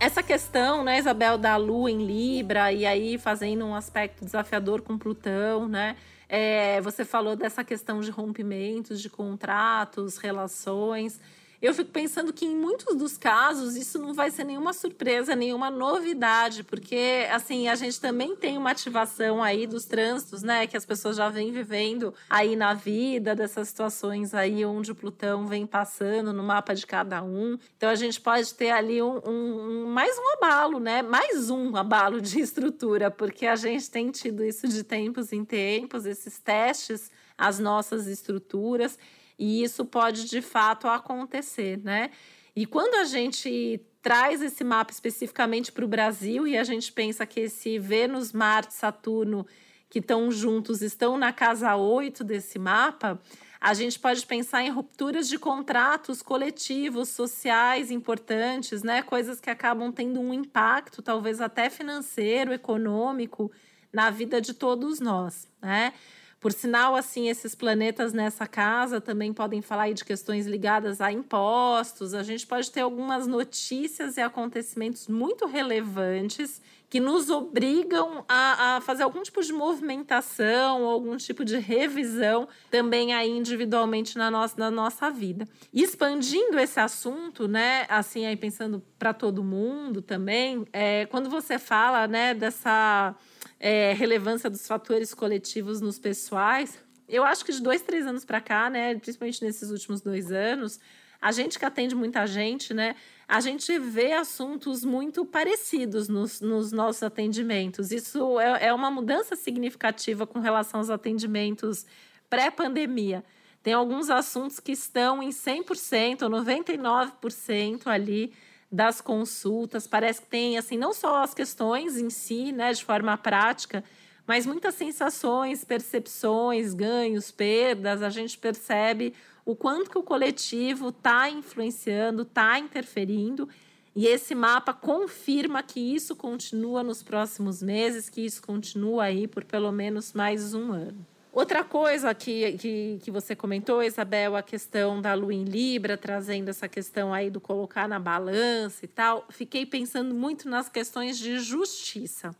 Essa 0.00 0.20
questão, 0.20 0.82
né, 0.82 0.98
Isabel, 0.98 1.38
da 1.38 1.56
Lua 1.56 1.92
em 1.92 2.04
Libra 2.04 2.72
e 2.72 2.84
aí 2.84 3.18
fazendo 3.18 3.64
um 3.64 3.72
aspecto 3.72 4.24
desafiador 4.24 4.82
com 4.82 4.98
Plutão, 4.98 5.68
né? 5.68 5.94
É, 6.28 6.80
você 6.80 7.04
falou 7.04 7.36
dessa 7.36 7.62
questão 7.62 8.00
de 8.00 8.10
rompimentos, 8.10 9.00
de 9.00 9.08
contratos, 9.08 10.18
relações. 10.18 11.20
Eu 11.60 11.74
fico 11.74 11.90
pensando 11.90 12.32
que 12.32 12.46
em 12.46 12.54
muitos 12.54 12.94
dos 12.94 13.18
casos 13.18 13.74
isso 13.74 13.98
não 13.98 14.14
vai 14.14 14.30
ser 14.30 14.44
nenhuma 14.44 14.72
surpresa, 14.72 15.34
nenhuma 15.34 15.68
novidade, 15.68 16.62
porque 16.62 17.26
assim, 17.32 17.66
a 17.66 17.74
gente 17.74 18.00
também 18.00 18.36
tem 18.36 18.56
uma 18.56 18.70
ativação 18.70 19.42
aí 19.42 19.66
dos 19.66 19.84
trânsitos, 19.84 20.44
né, 20.44 20.68
que 20.68 20.76
as 20.76 20.86
pessoas 20.86 21.16
já 21.16 21.28
vêm 21.28 21.50
vivendo 21.50 22.14
aí 22.30 22.54
na 22.54 22.74
vida, 22.74 23.34
dessas 23.34 23.68
situações 23.68 24.34
aí 24.34 24.64
onde 24.64 24.92
o 24.92 24.94
Plutão 24.94 25.48
vem 25.48 25.66
passando 25.66 26.32
no 26.32 26.44
mapa 26.44 26.74
de 26.76 26.86
cada 26.86 27.24
um. 27.24 27.58
Então 27.76 27.90
a 27.90 27.96
gente 27.96 28.20
pode 28.20 28.54
ter 28.54 28.70
ali 28.70 29.02
um, 29.02 29.20
um, 29.26 29.84
um 29.84 29.86
mais 29.88 30.16
um 30.16 30.34
abalo, 30.34 30.78
né? 30.78 31.02
Mais 31.02 31.50
um 31.50 31.74
abalo 31.76 32.20
de 32.20 32.38
estrutura, 32.40 33.10
porque 33.10 33.46
a 33.46 33.56
gente 33.56 33.90
tem 33.90 34.12
tido 34.12 34.44
isso 34.44 34.68
de 34.68 34.84
tempos 34.84 35.32
em 35.32 35.44
tempos, 35.44 36.06
esses 36.06 36.38
testes 36.38 37.10
às 37.36 37.58
nossas 37.58 38.06
estruturas. 38.06 38.96
E 39.38 39.62
isso 39.62 39.84
pode 39.84 40.28
de 40.28 40.42
fato 40.42 40.88
acontecer, 40.88 41.78
né? 41.78 42.10
E 42.56 42.66
quando 42.66 42.94
a 42.94 43.04
gente 43.04 43.80
traz 44.02 44.42
esse 44.42 44.64
mapa 44.64 44.90
especificamente 44.90 45.70
para 45.70 45.84
o 45.84 45.88
Brasil 45.88 46.46
e 46.46 46.56
a 46.56 46.64
gente 46.64 46.92
pensa 46.92 47.26
que 47.26 47.40
esse 47.40 47.78
Vênus, 47.78 48.32
Marte, 48.32 48.74
Saturno 48.74 49.46
que 49.90 50.00
estão 50.00 50.30
juntos 50.30 50.82
estão 50.82 51.16
na 51.16 51.32
casa 51.32 51.74
8 51.76 52.22
desse 52.22 52.58
mapa, 52.58 53.20
a 53.60 53.74
gente 53.74 53.98
pode 53.98 54.24
pensar 54.26 54.62
em 54.62 54.70
rupturas 54.70 55.28
de 55.28 55.38
contratos 55.38 56.22
coletivos, 56.22 57.08
sociais 57.08 57.90
importantes, 57.90 58.82
né? 58.82 59.02
Coisas 59.02 59.40
que 59.40 59.50
acabam 59.50 59.90
tendo 59.90 60.20
um 60.20 60.32
impacto, 60.32 61.02
talvez 61.02 61.40
até 61.40 61.68
financeiro, 61.68 62.52
econômico, 62.52 63.50
na 63.92 64.10
vida 64.10 64.40
de 64.40 64.52
todos 64.52 65.00
nós, 65.00 65.48
né? 65.60 65.92
Por 66.40 66.52
sinal, 66.52 66.94
assim, 66.94 67.28
esses 67.28 67.54
planetas 67.54 68.12
nessa 68.12 68.46
casa 68.46 69.00
também 69.00 69.32
podem 69.32 69.60
falar 69.60 69.92
de 69.92 70.04
questões 70.04 70.46
ligadas 70.46 71.00
a 71.00 71.10
impostos. 71.10 72.14
A 72.14 72.22
gente 72.22 72.46
pode 72.46 72.70
ter 72.70 72.80
algumas 72.80 73.26
notícias 73.26 74.16
e 74.16 74.20
acontecimentos 74.20 75.08
muito 75.08 75.46
relevantes 75.46 76.60
que 76.90 77.00
nos 77.00 77.28
obrigam 77.28 78.24
a, 78.26 78.76
a, 78.76 78.80
fazer 78.80 79.02
algum 79.02 79.22
tipo 79.22 79.42
de 79.42 79.52
movimentação, 79.52 80.84
algum 80.84 81.16
tipo 81.16 81.44
de 81.44 81.58
revisão 81.58 82.48
também 82.70 83.12
aí 83.12 83.28
individualmente 83.30 84.16
na 84.16 84.30
nossa, 84.30 84.54
na 84.56 84.70
nossa 84.70 85.10
vida. 85.10 85.46
E 85.72 85.82
expandindo 85.82 86.58
esse 86.58 86.80
assunto, 86.80 87.46
né, 87.46 87.84
assim, 87.90 88.24
aí 88.24 88.36
pensando 88.36 88.82
para 88.98 89.12
todo 89.12 89.44
mundo 89.44 90.00
também, 90.00 90.66
é, 90.72 91.04
quando 91.06 91.28
você 91.28 91.58
fala, 91.58 92.06
né, 92.06 92.32
dessa 92.32 93.14
é, 93.60 93.92
relevância 93.92 94.48
dos 94.48 94.66
fatores 94.66 95.12
coletivos 95.14 95.80
nos 95.80 95.98
pessoais. 95.98 96.78
Eu 97.08 97.24
acho 97.24 97.44
que 97.44 97.52
de 97.52 97.62
dois, 97.62 97.82
três 97.82 98.06
anos 98.06 98.24
para 98.24 98.40
cá, 98.40 98.68
né, 98.68 98.94
principalmente 98.96 99.42
nesses 99.42 99.70
últimos 99.70 100.00
dois 100.00 100.30
anos, 100.30 100.78
a 101.20 101.32
gente 101.32 101.58
que 101.58 101.64
atende 101.64 101.94
muita 101.94 102.26
gente, 102.26 102.72
né, 102.72 102.94
a 103.26 103.40
gente 103.40 103.78
vê 103.78 104.12
assuntos 104.12 104.84
muito 104.84 105.24
parecidos 105.24 106.08
nos, 106.08 106.40
nos 106.40 106.70
nossos 106.70 107.02
atendimentos. 107.02 107.90
Isso 107.90 108.38
é, 108.38 108.66
é 108.66 108.74
uma 108.74 108.90
mudança 108.90 109.34
significativa 109.34 110.26
com 110.26 110.38
relação 110.38 110.80
aos 110.80 110.90
atendimentos 110.90 111.84
pré-pandemia. 112.30 113.24
Tem 113.62 113.72
alguns 113.72 114.08
assuntos 114.08 114.60
que 114.60 114.72
estão 114.72 115.22
em 115.22 115.30
100% 115.30 116.22
ou 116.22 116.30
99% 116.30 117.86
ali 117.86 118.32
das 118.70 119.00
consultas. 119.00 119.86
Parece 119.86 120.20
que 120.22 120.28
tem, 120.28 120.58
assim, 120.58 120.76
não 120.76 120.92
só 120.92 121.22
as 121.22 121.34
questões 121.34 121.96
em 121.96 122.10
si, 122.10 122.52
né, 122.52 122.72
de 122.72 122.84
forma 122.84 123.16
prática, 123.16 123.82
mas 124.26 124.44
muitas 124.44 124.74
sensações, 124.74 125.64
percepções, 125.64 126.74
ganhos, 126.74 127.30
perdas, 127.30 128.02
a 128.02 128.10
gente 128.10 128.36
percebe 128.36 129.14
o 129.44 129.56
quanto 129.56 129.90
que 129.90 129.96
o 129.96 130.02
coletivo 130.02 130.90
está 130.90 131.30
influenciando, 131.30 132.22
está 132.22 132.58
interferindo. 132.58 133.48
E 133.96 134.06
esse 134.06 134.34
mapa 134.34 134.74
confirma 134.74 135.62
que 135.62 135.80
isso 135.80 136.14
continua 136.14 136.82
nos 136.82 137.02
próximos 137.02 137.62
meses, 137.62 138.10
que 138.10 138.20
isso 138.20 138.42
continua 138.42 139.04
aí 139.04 139.26
por 139.26 139.44
pelo 139.44 139.72
menos 139.72 140.12
mais 140.12 140.52
um 140.52 140.72
ano. 140.72 141.06
Outra 141.38 141.62
coisa 141.62 142.12
que, 142.12 142.58
que, 142.58 142.98
que 143.00 143.12
você 143.12 143.36
comentou, 143.36 143.80
Isabel, 143.80 144.34
a 144.34 144.42
questão 144.42 145.00
da 145.00 145.14
lua 145.14 145.32
em 145.32 145.44
Libra, 145.44 145.96
trazendo 145.96 146.48
essa 146.48 146.66
questão 146.66 147.14
aí 147.14 147.30
do 147.30 147.40
colocar 147.40 147.86
na 147.86 148.00
balança 148.00 148.84
e 148.84 148.88
tal. 148.88 149.24
Fiquei 149.30 149.64
pensando 149.64 150.12
muito 150.12 150.48
nas 150.48 150.68
questões 150.68 151.16
de 151.16 151.38
justiça. 151.38 152.34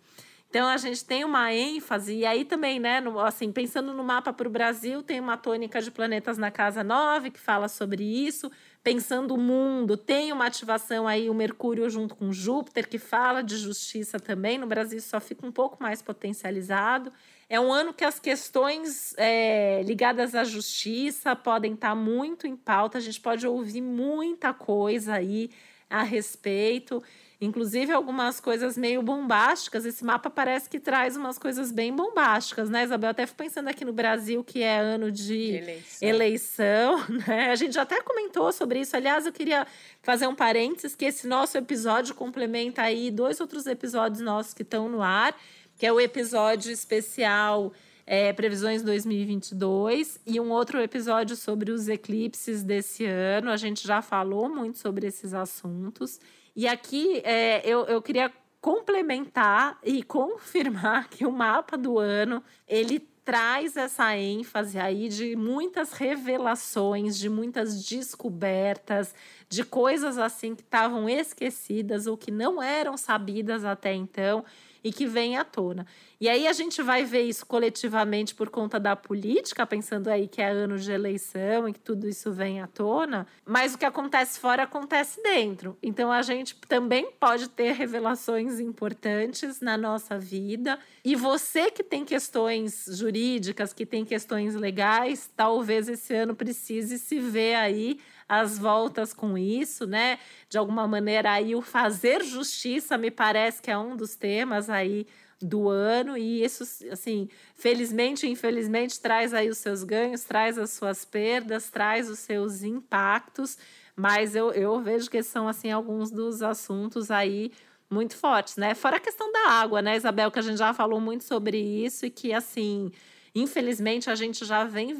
Então 0.50 0.66
a 0.66 0.76
gente 0.78 1.04
tem 1.04 1.24
uma 1.24 1.54
ênfase, 1.54 2.12
e 2.12 2.26
aí 2.26 2.44
também, 2.44 2.80
né, 2.80 3.00
no, 3.00 3.20
assim, 3.20 3.52
pensando 3.52 3.94
no 3.94 4.02
mapa 4.02 4.32
para 4.32 4.48
o 4.48 4.50
Brasil, 4.50 5.00
tem 5.00 5.20
uma 5.20 5.36
tônica 5.36 5.80
de 5.80 5.92
planetas 5.92 6.36
na 6.36 6.50
casa 6.50 6.82
9 6.82 7.30
que 7.30 7.38
fala 7.38 7.68
sobre 7.68 8.02
isso. 8.02 8.50
Pensando 8.82 9.32
o 9.32 9.38
mundo, 9.38 9.96
tem 9.96 10.32
uma 10.32 10.46
ativação 10.46 11.06
aí, 11.06 11.30
o 11.30 11.34
Mercúrio 11.34 11.88
junto 11.88 12.16
com 12.16 12.32
Júpiter, 12.32 12.88
que 12.88 12.98
fala 12.98 13.44
de 13.44 13.58
justiça 13.58 14.18
também. 14.18 14.58
No 14.58 14.66
Brasil 14.66 15.00
só 15.00 15.20
fica 15.20 15.46
um 15.46 15.52
pouco 15.52 15.80
mais 15.80 16.02
potencializado. 16.02 17.12
É 17.48 17.58
um 17.58 17.72
ano 17.72 17.94
que 17.94 18.04
as 18.04 18.18
questões 18.18 19.14
é, 19.16 19.82
ligadas 19.82 20.34
à 20.34 20.44
justiça 20.44 21.34
podem 21.34 21.74
estar 21.74 21.94
muito 21.94 22.46
em 22.46 22.56
pauta, 22.56 22.98
a 22.98 23.00
gente 23.00 23.20
pode 23.20 23.46
ouvir 23.46 23.80
muita 23.80 24.52
coisa 24.52 25.14
aí 25.14 25.50
a 25.88 26.02
respeito 26.02 27.02
inclusive 27.40 27.92
algumas 27.92 28.40
coisas 28.40 28.76
meio 28.76 29.02
bombásticas. 29.02 29.84
Esse 29.84 30.04
mapa 30.04 30.28
parece 30.28 30.68
que 30.68 30.80
traz 30.80 31.16
umas 31.16 31.38
coisas 31.38 31.70
bem 31.70 31.94
bombásticas, 31.94 32.68
né, 32.68 32.84
Isabel? 32.84 33.10
Até 33.10 33.26
fui 33.26 33.36
pensando 33.36 33.68
aqui 33.68 33.84
no 33.84 33.92
Brasil, 33.92 34.42
que 34.42 34.62
é 34.62 34.78
ano 34.78 35.10
de 35.10 35.56
eleição. 35.56 36.08
eleição, 36.08 37.06
né? 37.26 37.50
A 37.50 37.54
gente 37.54 37.74
já 37.74 37.82
até 37.82 38.00
comentou 38.02 38.52
sobre 38.52 38.80
isso. 38.80 38.96
Aliás, 38.96 39.24
eu 39.24 39.32
queria 39.32 39.66
fazer 40.02 40.26
um 40.26 40.34
parênteses 40.34 40.96
que 40.96 41.04
esse 41.04 41.26
nosso 41.26 41.56
episódio 41.56 42.14
complementa 42.14 42.82
aí 42.82 43.10
dois 43.10 43.40
outros 43.40 43.66
episódios 43.66 44.20
nossos 44.20 44.52
que 44.52 44.62
estão 44.62 44.88
no 44.88 45.00
ar, 45.00 45.34
que 45.78 45.86
é 45.86 45.92
o 45.92 46.00
episódio 46.00 46.72
especial 46.72 47.72
é, 48.04 48.32
Previsões 48.32 48.82
2022 48.82 50.20
e 50.26 50.40
um 50.40 50.50
outro 50.50 50.80
episódio 50.80 51.36
sobre 51.36 51.70
os 51.70 51.88
eclipses 51.88 52.64
desse 52.64 53.04
ano. 53.04 53.48
A 53.48 53.56
gente 53.56 53.86
já 53.86 54.02
falou 54.02 54.48
muito 54.48 54.78
sobre 54.78 55.06
esses 55.06 55.32
assuntos. 55.32 56.18
E 56.56 56.66
aqui 56.66 57.22
é, 57.24 57.62
eu, 57.64 57.84
eu 57.84 58.02
queria 58.02 58.32
complementar 58.60 59.78
e 59.84 60.02
confirmar 60.04 61.08
que 61.08 61.24
o 61.24 61.30
mapa 61.30 61.78
do 61.78 61.96
ano 61.96 62.42
ele 62.66 62.98
traz 63.24 63.76
essa 63.76 64.16
ênfase 64.16 64.78
aí 64.78 65.06
de 65.08 65.36
muitas 65.36 65.92
revelações, 65.92 67.18
de 67.18 67.28
muitas 67.28 67.84
descobertas, 67.84 69.14
de 69.50 69.62
coisas 69.62 70.16
assim 70.16 70.54
que 70.54 70.62
estavam 70.62 71.08
esquecidas 71.08 72.06
ou 72.06 72.16
que 72.16 72.30
não 72.30 72.60
eram 72.60 72.96
sabidas 72.96 73.66
até 73.66 73.94
então 73.94 74.44
e 74.82 74.92
que 74.92 75.06
vem 75.06 75.36
à 75.36 75.44
tona. 75.44 75.86
E 76.20 76.28
aí 76.28 76.48
a 76.48 76.52
gente 76.52 76.82
vai 76.82 77.04
ver 77.04 77.22
isso 77.22 77.46
coletivamente 77.46 78.34
por 78.34 78.50
conta 78.50 78.80
da 78.80 78.96
política, 78.96 79.64
pensando 79.64 80.08
aí 80.08 80.26
que 80.26 80.42
é 80.42 80.48
ano 80.48 80.76
de 80.76 80.90
eleição 80.90 81.68
e 81.68 81.72
que 81.72 81.78
tudo 81.78 82.08
isso 82.08 82.32
vem 82.32 82.60
à 82.60 82.66
tona, 82.66 83.26
mas 83.46 83.74
o 83.74 83.78
que 83.78 83.84
acontece 83.84 84.40
fora 84.40 84.64
acontece 84.64 85.22
dentro. 85.22 85.78
Então 85.80 86.10
a 86.10 86.22
gente 86.22 86.56
também 86.68 87.12
pode 87.20 87.48
ter 87.48 87.72
revelações 87.72 88.58
importantes 88.58 89.60
na 89.60 89.76
nossa 89.76 90.18
vida. 90.18 90.78
E 91.04 91.14
você 91.14 91.70
que 91.70 91.84
tem 91.84 92.04
questões 92.04 92.86
jurídicas, 92.90 93.72
que 93.72 93.86
tem 93.86 94.04
questões 94.04 94.56
legais, 94.56 95.30
talvez 95.36 95.88
esse 95.88 96.12
ano 96.14 96.34
precise 96.34 96.98
se 96.98 97.20
ver 97.20 97.54
aí 97.54 98.00
as 98.28 98.58
voltas 98.58 99.12
com 99.12 99.38
isso, 99.38 99.86
né? 99.86 100.18
De 100.48 100.58
alguma 100.58 100.86
maneira 100.86 101.32
aí 101.32 101.54
o 101.54 101.62
fazer 101.62 102.22
justiça 102.22 102.98
me 102.98 103.10
parece 103.10 103.62
que 103.62 103.70
é 103.70 103.78
um 103.78 103.96
dos 103.96 104.14
temas 104.14 104.68
aí 104.68 105.06
do 105.40 105.68
ano 105.68 106.16
e 106.18 106.44
isso 106.44 106.64
assim, 106.90 107.28
felizmente 107.54 108.26
e 108.26 108.30
infelizmente 108.30 109.00
traz 109.00 109.32
aí 109.32 109.48
os 109.48 109.58
seus 109.58 109.84
ganhos, 109.84 110.24
traz 110.24 110.58
as 110.58 110.70
suas 110.70 111.04
perdas, 111.04 111.70
traz 111.70 112.10
os 112.10 112.18
seus 112.18 112.62
impactos, 112.62 113.56
mas 113.94 114.34
eu, 114.34 114.50
eu 114.52 114.80
vejo 114.80 115.08
que 115.08 115.22
são 115.22 115.48
assim 115.48 115.70
alguns 115.70 116.10
dos 116.10 116.42
assuntos 116.42 117.10
aí 117.10 117.52
muito 117.88 118.16
fortes, 118.16 118.56
né? 118.56 118.74
Fora 118.74 118.96
a 118.96 119.00
questão 119.00 119.32
da 119.32 119.50
água, 119.50 119.80
né, 119.80 119.96
Isabel, 119.96 120.30
que 120.30 120.38
a 120.38 120.42
gente 120.42 120.58
já 120.58 120.74
falou 120.74 121.00
muito 121.00 121.24
sobre 121.24 121.58
isso 121.58 122.04
e 122.04 122.10
que 122.10 122.32
assim, 122.32 122.92
Infelizmente, 123.40 124.10
a 124.10 124.14
gente 124.14 124.44
já 124.44 124.64
vem, 124.64 124.92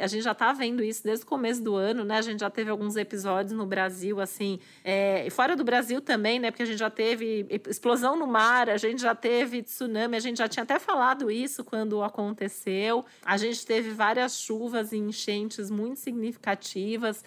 a 0.00 0.06
gente 0.06 0.22
já 0.22 0.32
está 0.32 0.52
vendo 0.52 0.82
isso 0.82 1.02
desde 1.02 1.24
o 1.24 1.28
começo 1.28 1.62
do 1.62 1.74
ano, 1.74 2.04
né? 2.04 2.18
A 2.18 2.22
gente 2.22 2.40
já 2.40 2.50
teve 2.50 2.70
alguns 2.70 2.96
episódios 2.96 3.52
no 3.52 3.66
Brasil, 3.66 4.20
assim, 4.20 4.60
é, 4.84 5.28
fora 5.30 5.56
do 5.56 5.64
Brasil 5.64 6.00
também, 6.00 6.38
né? 6.38 6.50
Porque 6.50 6.62
a 6.62 6.66
gente 6.66 6.78
já 6.78 6.90
teve 6.90 7.46
explosão 7.68 8.16
no 8.16 8.26
mar, 8.26 8.70
a 8.70 8.76
gente 8.76 9.02
já 9.02 9.14
teve 9.14 9.62
tsunami, 9.62 10.16
a 10.16 10.20
gente 10.20 10.38
já 10.38 10.48
tinha 10.48 10.62
até 10.62 10.78
falado 10.78 11.30
isso 11.30 11.64
quando 11.64 12.02
aconteceu. 12.02 13.04
A 13.24 13.36
gente 13.36 13.64
teve 13.66 13.90
várias 13.90 14.38
chuvas 14.38 14.92
e 14.92 14.98
enchentes 14.98 15.70
muito 15.70 15.98
significativas 15.98 17.24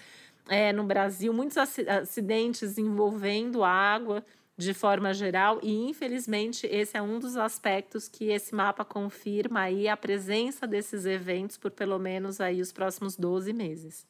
é, 0.48 0.72
no 0.72 0.84
Brasil, 0.84 1.34
muitos 1.34 1.58
acidentes 1.58 2.78
envolvendo 2.78 3.64
água 3.64 4.24
de 4.58 4.74
forma 4.74 5.14
geral, 5.14 5.60
e 5.62 5.90
infelizmente 5.90 6.66
esse 6.68 6.98
é 6.98 7.02
um 7.02 7.20
dos 7.20 7.36
aspectos 7.36 8.08
que 8.08 8.26
esse 8.26 8.56
mapa 8.56 8.86
confirma 8.86 9.62
aí 9.62 9.88
a 9.88 9.98
presença 9.98 10.66
desses 10.66 11.06
eventos 11.06 11.58
por 11.58 11.72
pelo 11.72 12.00
menos 12.00 12.40
aí 12.40 12.62
os 12.62 12.72
próximos 12.72 13.18
12 13.18 13.52
meses. 13.52 14.06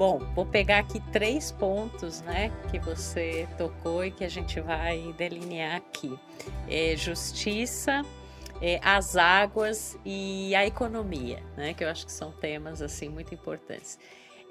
Bom, 0.00 0.18
vou 0.34 0.46
pegar 0.46 0.78
aqui 0.78 0.98
três 1.12 1.52
pontos, 1.52 2.22
né, 2.22 2.50
que 2.70 2.78
você 2.78 3.46
tocou 3.58 4.02
e 4.02 4.10
que 4.10 4.24
a 4.24 4.30
gente 4.30 4.58
vai 4.58 5.14
delinear 5.18 5.76
aqui. 5.76 6.18
É 6.66 6.96
justiça, 6.96 8.00
é, 8.60 8.78
as 8.82 9.16
águas 9.16 9.98
e 10.04 10.54
a 10.54 10.66
economia, 10.66 11.42
né? 11.56 11.74
Que 11.74 11.84
eu 11.84 11.88
acho 11.88 12.04
que 12.06 12.12
são 12.12 12.30
temas 12.32 12.82
assim 12.82 13.08
muito 13.08 13.34
importantes. 13.34 13.98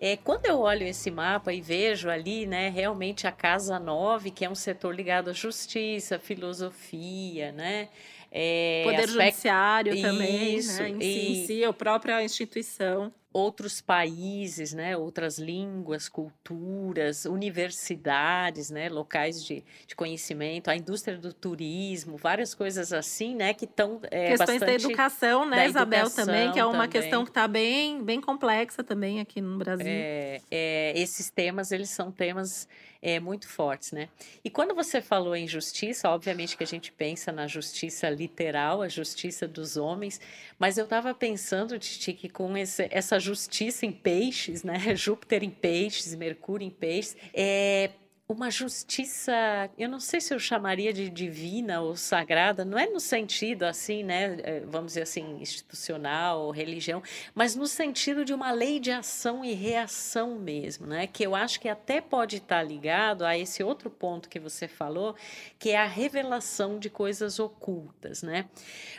É, 0.01 0.15
quando 0.15 0.45
eu 0.45 0.59
olho 0.59 0.83
esse 0.83 1.11
mapa 1.11 1.51
e 1.53 1.59
vejo 1.59 2.09
ali, 2.09 2.45
né, 2.45 2.69
realmente 2.69 3.27
a 3.27 3.33
Casa 3.33 3.77
9, 3.77 4.31
que 4.31 4.45
é 4.45 4.49
um 4.49 4.55
setor 4.55 4.95
ligado 4.95 5.29
à 5.29 5.33
justiça, 5.33 6.17
filosofia, 6.17 7.51
né? 7.51 7.89
É, 8.31 8.83
Poder 8.85 9.03
aspecto... 9.03 9.23
judiciário 9.23 10.01
também, 10.01 10.55
Isso, 10.55 10.81
né? 10.81 10.89
Em, 10.89 10.99
e... 11.01 11.45
si, 11.45 11.63
a 11.65 11.73
própria 11.73 12.23
instituição 12.23 13.13
outros 13.31 13.79
países, 13.79 14.73
né, 14.73 14.97
outras 14.97 15.37
línguas, 15.37 16.09
culturas, 16.09 17.25
universidades, 17.25 18.71
né, 18.71 18.89
locais 18.89 19.43
de, 19.43 19.63
de 19.85 19.95
conhecimento, 19.95 20.69
a 20.69 20.75
indústria 20.75 21.17
do 21.17 21.31
turismo, 21.31 22.17
várias 22.17 22.55
coisas 22.55 22.91
assim, 22.91 23.35
né, 23.35 23.53
que 23.53 23.65
estão 23.65 23.99
é, 24.09 24.29
questões 24.29 24.59
da 24.59 24.73
educação, 24.73 25.45
né, 25.45 25.67
Isabel 25.67 26.07
educação 26.07 26.25
também, 26.25 26.51
que 26.51 26.59
é 26.59 26.65
uma 26.65 26.73
também. 26.73 26.89
questão 26.89 27.23
que 27.23 27.29
está 27.29 27.47
bem, 27.47 28.03
bem 28.03 28.19
complexa 28.19 28.83
também 28.83 29.19
aqui 29.19 29.41
no 29.41 29.57
Brasil. 29.59 29.85
É, 29.87 30.41
é, 30.49 30.93
esses 30.99 31.29
temas 31.29 31.71
eles 31.71 31.91
são 31.91 32.11
temas 32.11 32.67
é, 33.01 33.19
muito 33.19 33.47
fortes, 33.47 33.91
né? 33.91 34.09
E 34.43 34.49
quando 34.49 34.75
você 34.75 35.01
falou 35.01 35.35
em 35.35 35.47
justiça, 35.47 36.09
obviamente 36.09 36.57
que 36.57 36.63
a 36.63 36.67
gente 36.67 36.91
pensa 36.91 37.31
na 37.31 37.47
justiça 37.47 38.09
literal, 38.09 38.81
a 38.81 38.89
justiça 38.89 39.47
dos 39.47 39.77
homens, 39.77 40.19
mas 40.57 40.77
eu 40.77 40.83
estava 40.83 41.13
pensando, 41.13 41.79
Titi, 41.79 42.13
que 42.13 42.27
com 42.27 42.57
esse, 42.57 42.87
essa 42.91 43.18
justiça 43.19 43.85
em 43.85 43.91
peixes, 43.91 44.63
né? 44.63 44.79
Júpiter 44.95 45.43
em 45.43 45.49
peixes, 45.49 46.15
Mercúrio 46.15 46.65
em 46.65 46.69
peixes, 46.69 47.15
é, 47.33 47.91
uma 48.31 48.51
justiça, 48.51 49.33
eu 49.75 49.89
não 49.89 49.99
sei 49.99 50.21
se 50.21 50.31
eu 50.31 50.37
chamaria 50.37 50.93
de 50.93 51.09
divina 51.09 51.81
ou 51.81 51.95
sagrada, 51.95 52.63
não 52.63 52.77
é 52.77 52.85
no 52.85 52.99
sentido 52.99 53.63
assim, 53.63 54.03
né, 54.03 54.37
é, 54.43 54.59
vamos 54.59 54.89
dizer 54.89 55.01
assim, 55.01 55.41
institucional 55.41 56.41
ou 56.41 56.51
religião, 56.51 57.01
mas 57.33 57.55
no 57.55 57.65
sentido 57.65 58.23
de 58.23 58.31
uma 58.31 58.51
lei 58.51 58.79
de 58.79 58.91
ação 58.91 59.43
e 59.43 59.53
reação 59.53 60.37
mesmo, 60.37 60.85
né, 60.85 61.07
que 61.07 61.25
eu 61.25 61.33
acho 61.33 61.59
que 61.59 61.67
até 61.67 61.99
pode 61.99 62.37
estar 62.37 62.61
ligado 62.61 63.25
a 63.25 63.35
esse 63.35 63.63
outro 63.63 63.89
ponto 63.89 64.29
que 64.29 64.39
você 64.39 64.67
falou, 64.67 65.15
que 65.57 65.71
é 65.71 65.77
a 65.77 65.87
revelação 65.87 66.77
de 66.77 66.87
coisas 66.87 67.39
ocultas, 67.39 68.21
né? 68.21 68.45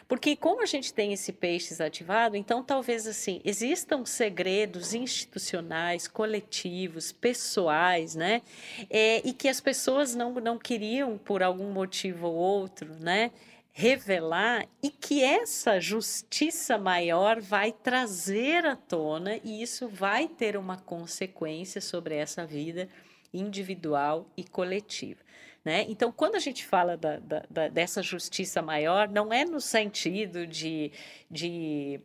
Porque 0.08 0.34
como 0.34 0.60
a 0.60 0.66
gente 0.66 0.92
tem 0.92 1.12
esse 1.12 1.32
peixes 1.32 1.80
ativado, 1.80 2.36
então 2.36 2.64
talvez 2.64 3.06
assim, 3.06 3.40
existam 3.44 4.04
segredos 4.04 4.92
institucionais, 4.92 6.08
coletivos, 6.08 7.12
pessoais, 7.12 8.16
né? 8.16 8.42
É, 8.90 9.19
e 9.24 9.32
que 9.32 9.48
as 9.48 9.60
pessoas 9.60 10.14
não, 10.14 10.34
não 10.34 10.58
queriam, 10.58 11.18
por 11.18 11.42
algum 11.42 11.70
motivo 11.70 12.26
ou 12.26 12.34
outro, 12.34 12.94
né? 13.00 13.30
revelar 13.72 14.66
e 14.82 14.90
que 14.90 15.22
essa 15.22 15.80
justiça 15.80 16.76
maior 16.76 17.40
vai 17.40 17.72
trazer 17.72 18.66
à 18.66 18.74
tona 18.74 19.36
e 19.44 19.62
isso 19.62 19.88
vai 19.88 20.28
ter 20.28 20.56
uma 20.56 20.76
consequência 20.76 21.80
sobre 21.80 22.16
essa 22.16 22.44
vida 22.44 22.88
individual 23.32 24.26
e 24.36 24.42
coletiva. 24.42 25.20
Né? 25.64 25.84
Então, 25.88 26.10
quando 26.10 26.36
a 26.36 26.38
gente 26.38 26.64
fala 26.64 26.96
da, 26.96 27.18
da, 27.18 27.44
da, 27.48 27.68
dessa 27.68 28.02
justiça 28.02 28.62
maior, 28.62 29.08
não 29.08 29.32
é 29.32 29.44
no 29.44 29.60
sentido 29.60 30.46
de, 30.46 30.90
de 31.30 32.00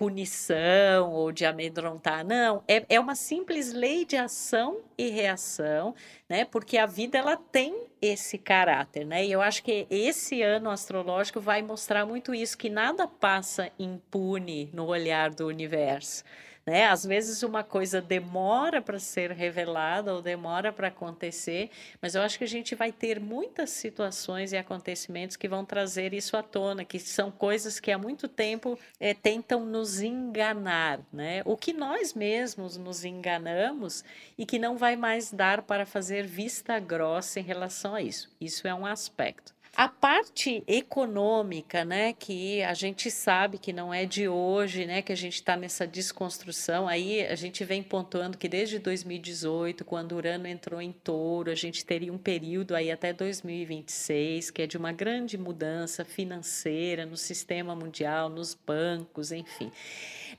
punição 0.00 1.12
ou 1.12 1.30
de 1.30 1.44
amedrontar, 1.44 2.24
não, 2.24 2.64
é, 2.66 2.86
é 2.88 2.98
uma 2.98 3.14
simples 3.14 3.74
lei 3.74 4.06
de 4.06 4.16
ação 4.16 4.78
e 4.96 5.10
reação, 5.10 5.94
né? 6.26 6.46
Porque 6.46 6.78
a 6.78 6.86
vida 6.86 7.18
ela 7.18 7.36
tem 7.36 7.86
esse 8.00 8.38
caráter, 8.38 9.04
né? 9.04 9.26
E 9.26 9.30
eu 9.30 9.42
acho 9.42 9.62
que 9.62 9.86
esse 9.90 10.40
ano 10.40 10.70
astrológico 10.70 11.38
vai 11.38 11.60
mostrar 11.60 12.06
muito 12.06 12.34
isso, 12.34 12.56
que 12.56 12.70
nada 12.70 13.06
passa 13.06 13.70
impune 13.78 14.70
no 14.72 14.86
olhar 14.86 15.28
do 15.34 15.46
universo. 15.46 16.24
Né? 16.70 16.86
Às 16.86 17.04
vezes 17.04 17.42
uma 17.42 17.64
coisa 17.64 18.00
demora 18.00 18.80
para 18.80 19.00
ser 19.00 19.32
revelada 19.32 20.14
ou 20.14 20.22
demora 20.22 20.72
para 20.72 20.86
acontecer, 20.86 21.68
mas 22.00 22.14
eu 22.14 22.22
acho 22.22 22.38
que 22.38 22.44
a 22.44 22.46
gente 22.46 22.76
vai 22.76 22.92
ter 22.92 23.18
muitas 23.18 23.70
situações 23.70 24.52
e 24.52 24.56
acontecimentos 24.56 25.36
que 25.36 25.48
vão 25.48 25.64
trazer 25.64 26.14
isso 26.14 26.36
à 26.36 26.44
tona, 26.44 26.84
que 26.84 27.00
são 27.00 27.28
coisas 27.28 27.80
que 27.80 27.90
há 27.90 27.98
muito 27.98 28.28
tempo 28.28 28.78
é, 29.00 29.12
tentam 29.12 29.66
nos 29.66 30.00
enganar, 30.00 31.00
né? 31.12 31.42
O 31.44 31.56
que 31.56 31.72
nós 31.72 32.14
mesmos 32.14 32.76
nos 32.76 33.04
enganamos 33.04 34.04
e 34.38 34.46
que 34.46 34.56
não 34.56 34.78
vai 34.78 34.94
mais 34.94 35.32
dar 35.32 35.62
para 35.62 35.84
fazer 35.84 36.24
vista 36.24 36.78
grossa 36.78 37.40
em 37.40 37.42
relação 37.42 37.96
a 37.96 38.00
isso. 38.00 38.30
Isso 38.40 38.68
é 38.68 38.72
um 38.72 38.86
aspecto. 38.86 39.52
A 39.76 39.88
parte 39.88 40.64
econômica, 40.66 41.84
né, 41.84 42.12
que 42.12 42.62
a 42.62 42.74
gente 42.74 43.10
sabe 43.10 43.56
que 43.56 43.72
não 43.72 43.94
é 43.94 44.04
de 44.04 44.28
hoje, 44.28 44.84
né, 44.84 45.00
que 45.00 45.12
a 45.12 45.16
gente 45.16 45.34
está 45.34 45.56
nessa 45.56 45.86
desconstrução, 45.86 46.88
aí 46.88 47.24
a 47.24 47.36
gente 47.36 47.64
vem 47.64 47.82
pontuando 47.82 48.36
que 48.36 48.48
desde 48.48 48.78
2018, 48.78 49.84
quando 49.84 50.12
Urano 50.16 50.48
entrou 50.48 50.82
em 50.82 50.92
touro, 50.92 51.50
a 51.50 51.54
gente 51.54 51.86
teria 51.86 52.12
um 52.12 52.18
período 52.18 52.74
aí 52.74 52.90
até 52.90 53.12
2026, 53.12 54.50
que 54.50 54.62
é 54.62 54.66
de 54.66 54.76
uma 54.76 54.92
grande 54.92 55.38
mudança 55.38 56.04
financeira 56.04 57.06
no 57.06 57.16
sistema 57.16 57.74
mundial, 57.74 58.28
nos 58.28 58.54
bancos, 58.54 59.30
enfim. 59.30 59.70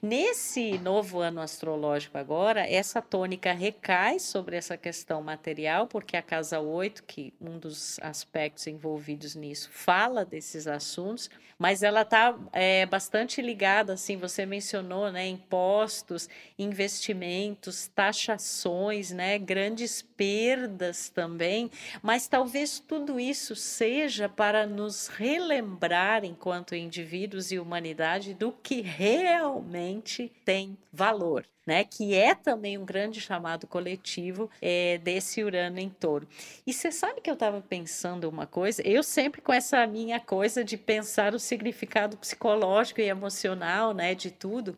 Nesse 0.02 0.80
novo 0.80 1.20
ano 1.20 1.42
astrológico 1.42 2.18
agora, 2.18 2.68
essa 2.68 3.02
tônica 3.02 3.52
recai 3.54 4.20
sobre 4.20 4.56
essa 4.56 4.76
questão 4.76 5.22
material, 5.22 5.86
porque 5.86 6.18
a 6.18 6.22
casa 6.22 6.60
8, 6.60 7.04
que 7.04 7.34
um 7.40 7.60
dos 7.60 8.00
aspectos 8.02 8.66
envolvidos 8.68 9.21
nisso, 9.36 9.70
fala 9.72 10.26
desses 10.26 10.68
assuntos, 10.68 11.30
mas 11.58 11.84
ela 11.84 12.02
está 12.02 12.36
é, 12.52 12.86
bastante 12.88 13.42
ligada, 13.42 13.94
assim, 13.94 14.18
você 14.18 14.46
mencionou, 14.46 15.12
né, 15.12 15.28
impostos, 15.28 16.28
investimentos, 16.58 17.88
taxações, 17.88 19.12
né, 19.12 19.38
grandes 19.38 20.02
perdas 20.02 21.10
também, 21.10 21.70
mas 22.02 22.28
talvez 22.28 22.80
tudo 22.80 23.20
isso 23.20 23.56
seja 23.56 24.28
para 24.28 24.66
nos 24.66 25.08
relembrar, 25.08 26.26
enquanto 26.26 26.76
indivíduos 26.76 27.52
e 27.52 27.60
humanidade, 27.60 28.34
do 28.34 28.52
que 28.52 28.82
realmente 28.82 30.32
tem 30.44 30.76
valor. 30.92 31.46
Né, 31.72 31.86
que 31.86 32.14
é 32.14 32.36
também 32.36 32.78
um 32.78 32.84
grande 32.84 33.22
chamado 33.22 33.66
coletivo 33.66 34.50
é, 34.62 34.98
desse 34.98 35.42
Urano 35.42 35.80
em 35.80 35.90
touro. 35.90 36.28
E 36.68 36.74
você 36.74 36.92
sabe 36.92 37.22
que 37.22 37.30
eu 37.30 37.34
estava 37.34 37.62
pensando 37.62 38.28
uma 38.28 38.46
coisa, 38.46 38.86
eu 38.86 39.02
sempre 39.02 39.40
com 39.40 39.54
essa 39.54 39.88
minha 39.88 40.20
coisa 40.20 40.66
de 40.66 40.76
pensar 40.76 41.34
o 41.34 41.40
significado 41.40 42.18
psicológico 42.18 43.00
e 43.00 43.06
emocional 43.06 43.94
né, 43.94 44.14
de 44.14 44.32
tudo. 44.32 44.76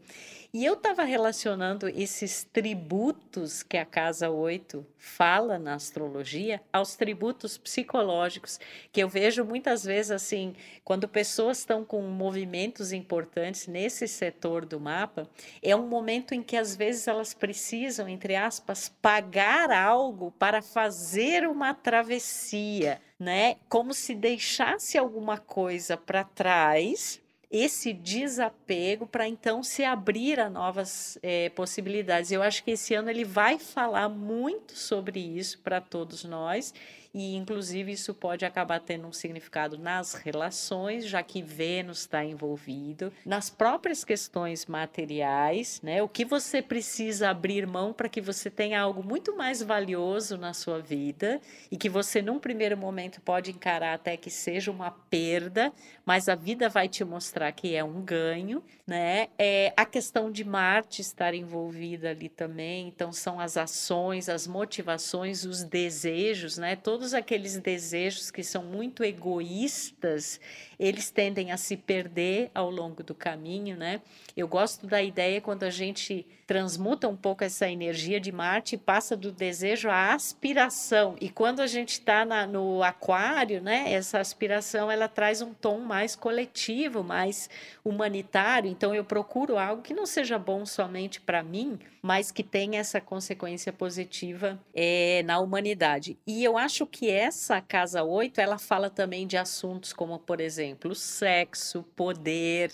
E 0.56 0.66
eu 0.66 0.76
estava 0.76 1.04
relacionando 1.04 1.90
esses 1.90 2.44
tributos 2.44 3.64
que 3.64 3.76
a 3.76 3.84
Casa 3.84 4.30
8 4.30 4.86
fala 5.00 5.58
na 5.58 5.74
astrologia 5.74 6.62
aos 6.72 6.96
tributos 6.96 7.58
psicológicos, 7.58 8.60
que 8.92 9.02
eu 9.02 9.10
vejo 9.10 9.44
muitas 9.44 9.84
vezes 9.84 10.12
assim, 10.12 10.54
quando 10.84 11.08
pessoas 11.08 11.58
estão 11.58 11.84
com 11.84 12.04
movimentos 12.04 12.94
importantes 12.94 13.66
nesse 13.66 14.08
setor 14.08 14.64
do 14.64 14.80
mapa, 14.80 15.28
é 15.60 15.76
um 15.76 15.88
momento 15.88 16.36
em 16.36 16.44
que 16.44 16.56
às 16.56 16.76
vezes 16.76 17.08
elas 17.08 17.34
precisam, 17.34 18.08
entre 18.08 18.36
aspas, 18.36 18.94
pagar 19.02 19.72
algo 19.72 20.32
para 20.38 20.62
fazer 20.62 21.48
uma 21.48 21.74
travessia, 21.74 23.02
né? 23.18 23.56
Como 23.68 23.92
se 23.92 24.14
deixasse 24.14 25.00
alguma 25.00 25.40
coisa 25.40 25.98
para 25.98 26.24
trás 26.24 27.23
esse 27.54 27.94
desapego 27.94 29.06
para 29.06 29.28
então 29.28 29.62
se 29.62 29.84
abrir 29.84 30.40
a 30.40 30.50
novas 30.50 31.20
é, 31.22 31.50
possibilidades. 31.50 32.32
Eu 32.32 32.42
acho 32.42 32.64
que 32.64 32.72
esse 32.72 32.96
ano 32.96 33.12
ele 33.12 33.24
vai 33.24 33.60
falar 33.60 34.10
muito 34.10 34.76
sobre 34.76 35.20
isso 35.20 35.60
para 35.60 35.80
todos 35.80 36.24
nós 36.24 36.74
e 37.14 37.36
inclusive 37.36 37.92
isso 37.92 38.14
pode 38.14 38.44
acabar 38.46 38.80
tendo 38.80 39.08
um 39.08 39.12
significado 39.12 39.78
nas 39.78 40.14
relações, 40.16 41.06
já 41.06 41.22
que 41.22 41.42
Vênus 41.42 42.00
está 42.00 42.26
envolvido, 42.26 43.14
nas 43.26 43.50
próprias 43.50 44.04
questões 44.04 44.66
materiais, 44.66 45.80
né? 45.84 46.02
O 46.02 46.10
que 46.10 46.26
você 46.26 46.62
precisa 46.62 47.30
abrir 47.30 47.68
mão 47.68 47.94
para 47.94 48.10
que 48.10 48.20
você 48.20 48.50
tenha 48.50 48.82
algo 48.82 49.04
muito 49.04 49.36
mais 49.36 49.62
valioso 49.62 50.38
na 50.38 50.54
sua 50.54 50.80
vida 50.80 51.40
e 51.70 51.78
que 51.78 51.90
você 51.90 52.22
num 52.22 52.40
primeiro 52.40 52.78
momento 52.78 53.22
pode 53.22 53.52
encarar 53.52 53.94
até 53.94 54.18
que 54.18 54.32
seja 54.32 54.72
uma 54.72 54.90
perda, 54.90 55.72
mas 56.06 56.28
a 56.28 56.36
vida 56.36 56.68
vai 56.68 56.88
te 56.88 57.04
mostrar 57.04 57.52
que 57.52 57.76
é 57.76 57.84
um 57.84 58.02
ganho, 58.02 58.64
né? 58.88 59.28
É 59.38 59.72
a 59.78 59.86
questão 59.86 60.32
de 60.32 60.44
Marte 60.44 61.02
estar 61.02 61.34
envolvida 61.34 62.10
ali 62.10 62.30
também, 62.30 62.88
então 62.88 63.12
são 63.12 63.40
as 63.40 63.56
ações, 63.56 64.30
as 64.30 64.48
motivações, 64.48 65.46
os 65.46 65.64
desejos, 65.64 66.58
né? 66.58 66.76
Todos 66.76 67.03
todos 67.04 67.14
aqueles 67.14 67.58
desejos 67.58 68.32
que 68.32 68.42
são 68.42 68.64
muito 68.64 69.04
egoístas, 69.04 70.40
eles 70.80 71.12
tendem 71.12 71.52
a 71.52 71.58
se 71.58 71.76
perder 71.76 72.50
ao 72.56 72.70
longo 72.70 73.04
do 73.04 73.14
caminho, 73.14 73.76
né? 73.76 74.00
Eu 74.38 74.48
gosto 74.48 74.88
da 74.88 75.04
ideia 75.04 75.42
quando 75.42 75.64
a 75.64 75.70
gente 75.70 76.26
transmuta 76.48 77.08
um 77.08 77.16
pouco 77.16 77.44
essa 77.44 77.70
energia 77.70 78.20
de 78.20 78.32
Marte 78.32 78.76
e 78.76 78.78
passa 78.78 79.16
do 79.16 79.32
desejo 79.32 79.90
à 79.90 80.14
aspiração. 80.14 81.16
E 81.20 81.30
quando 81.30 81.62
a 81.62 81.68
gente 81.68 81.94
está 81.94 82.26
no 82.46 82.84
aquário, 82.84 83.62
né, 83.62 83.92
essa 83.92 84.20
aspiração 84.20 84.92
ela 84.92 85.08
traz 85.08 85.42
um 85.42 85.54
tom 85.54 85.80
mais 85.80 86.16
coletivo, 86.16 87.04
mais 87.04 87.50
humanitário. 87.84 88.70
Então 88.70 88.94
eu 88.94 89.04
procuro 89.04 89.58
algo 89.58 89.82
que 89.82 89.94
não 89.94 90.06
seja 90.06 90.38
bom 90.38 90.66
somente 90.66 91.22
para 91.22 91.42
mim, 91.42 91.80
mas 92.02 92.32
que 92.32 92.44
tenha 92.44 92.80
essa 92.80 93.00
consequência 93.00 93.72
positiva 93.72 94.60
é, 94.74 95.24
na 95.24 95.40
humanidade. 95.40 96.18
E 96.28 96.44
eu 96.44 96.58
acho 96.58 96.86
que 96.94 97.10
essa 97.10 97.60
casa 97.60 98.04
8, 98.04 98.40
ela 98.40 98.60
fala 98.60 98.88
também 98.88 99.26
de 99.26 99.36
assuntos 99.36 99.92
como, 99.92 100.20
por 100.20 100.40
exemplo, 100.40 100.94
sexo, 100.94 101.82
poder, 101.96 102.72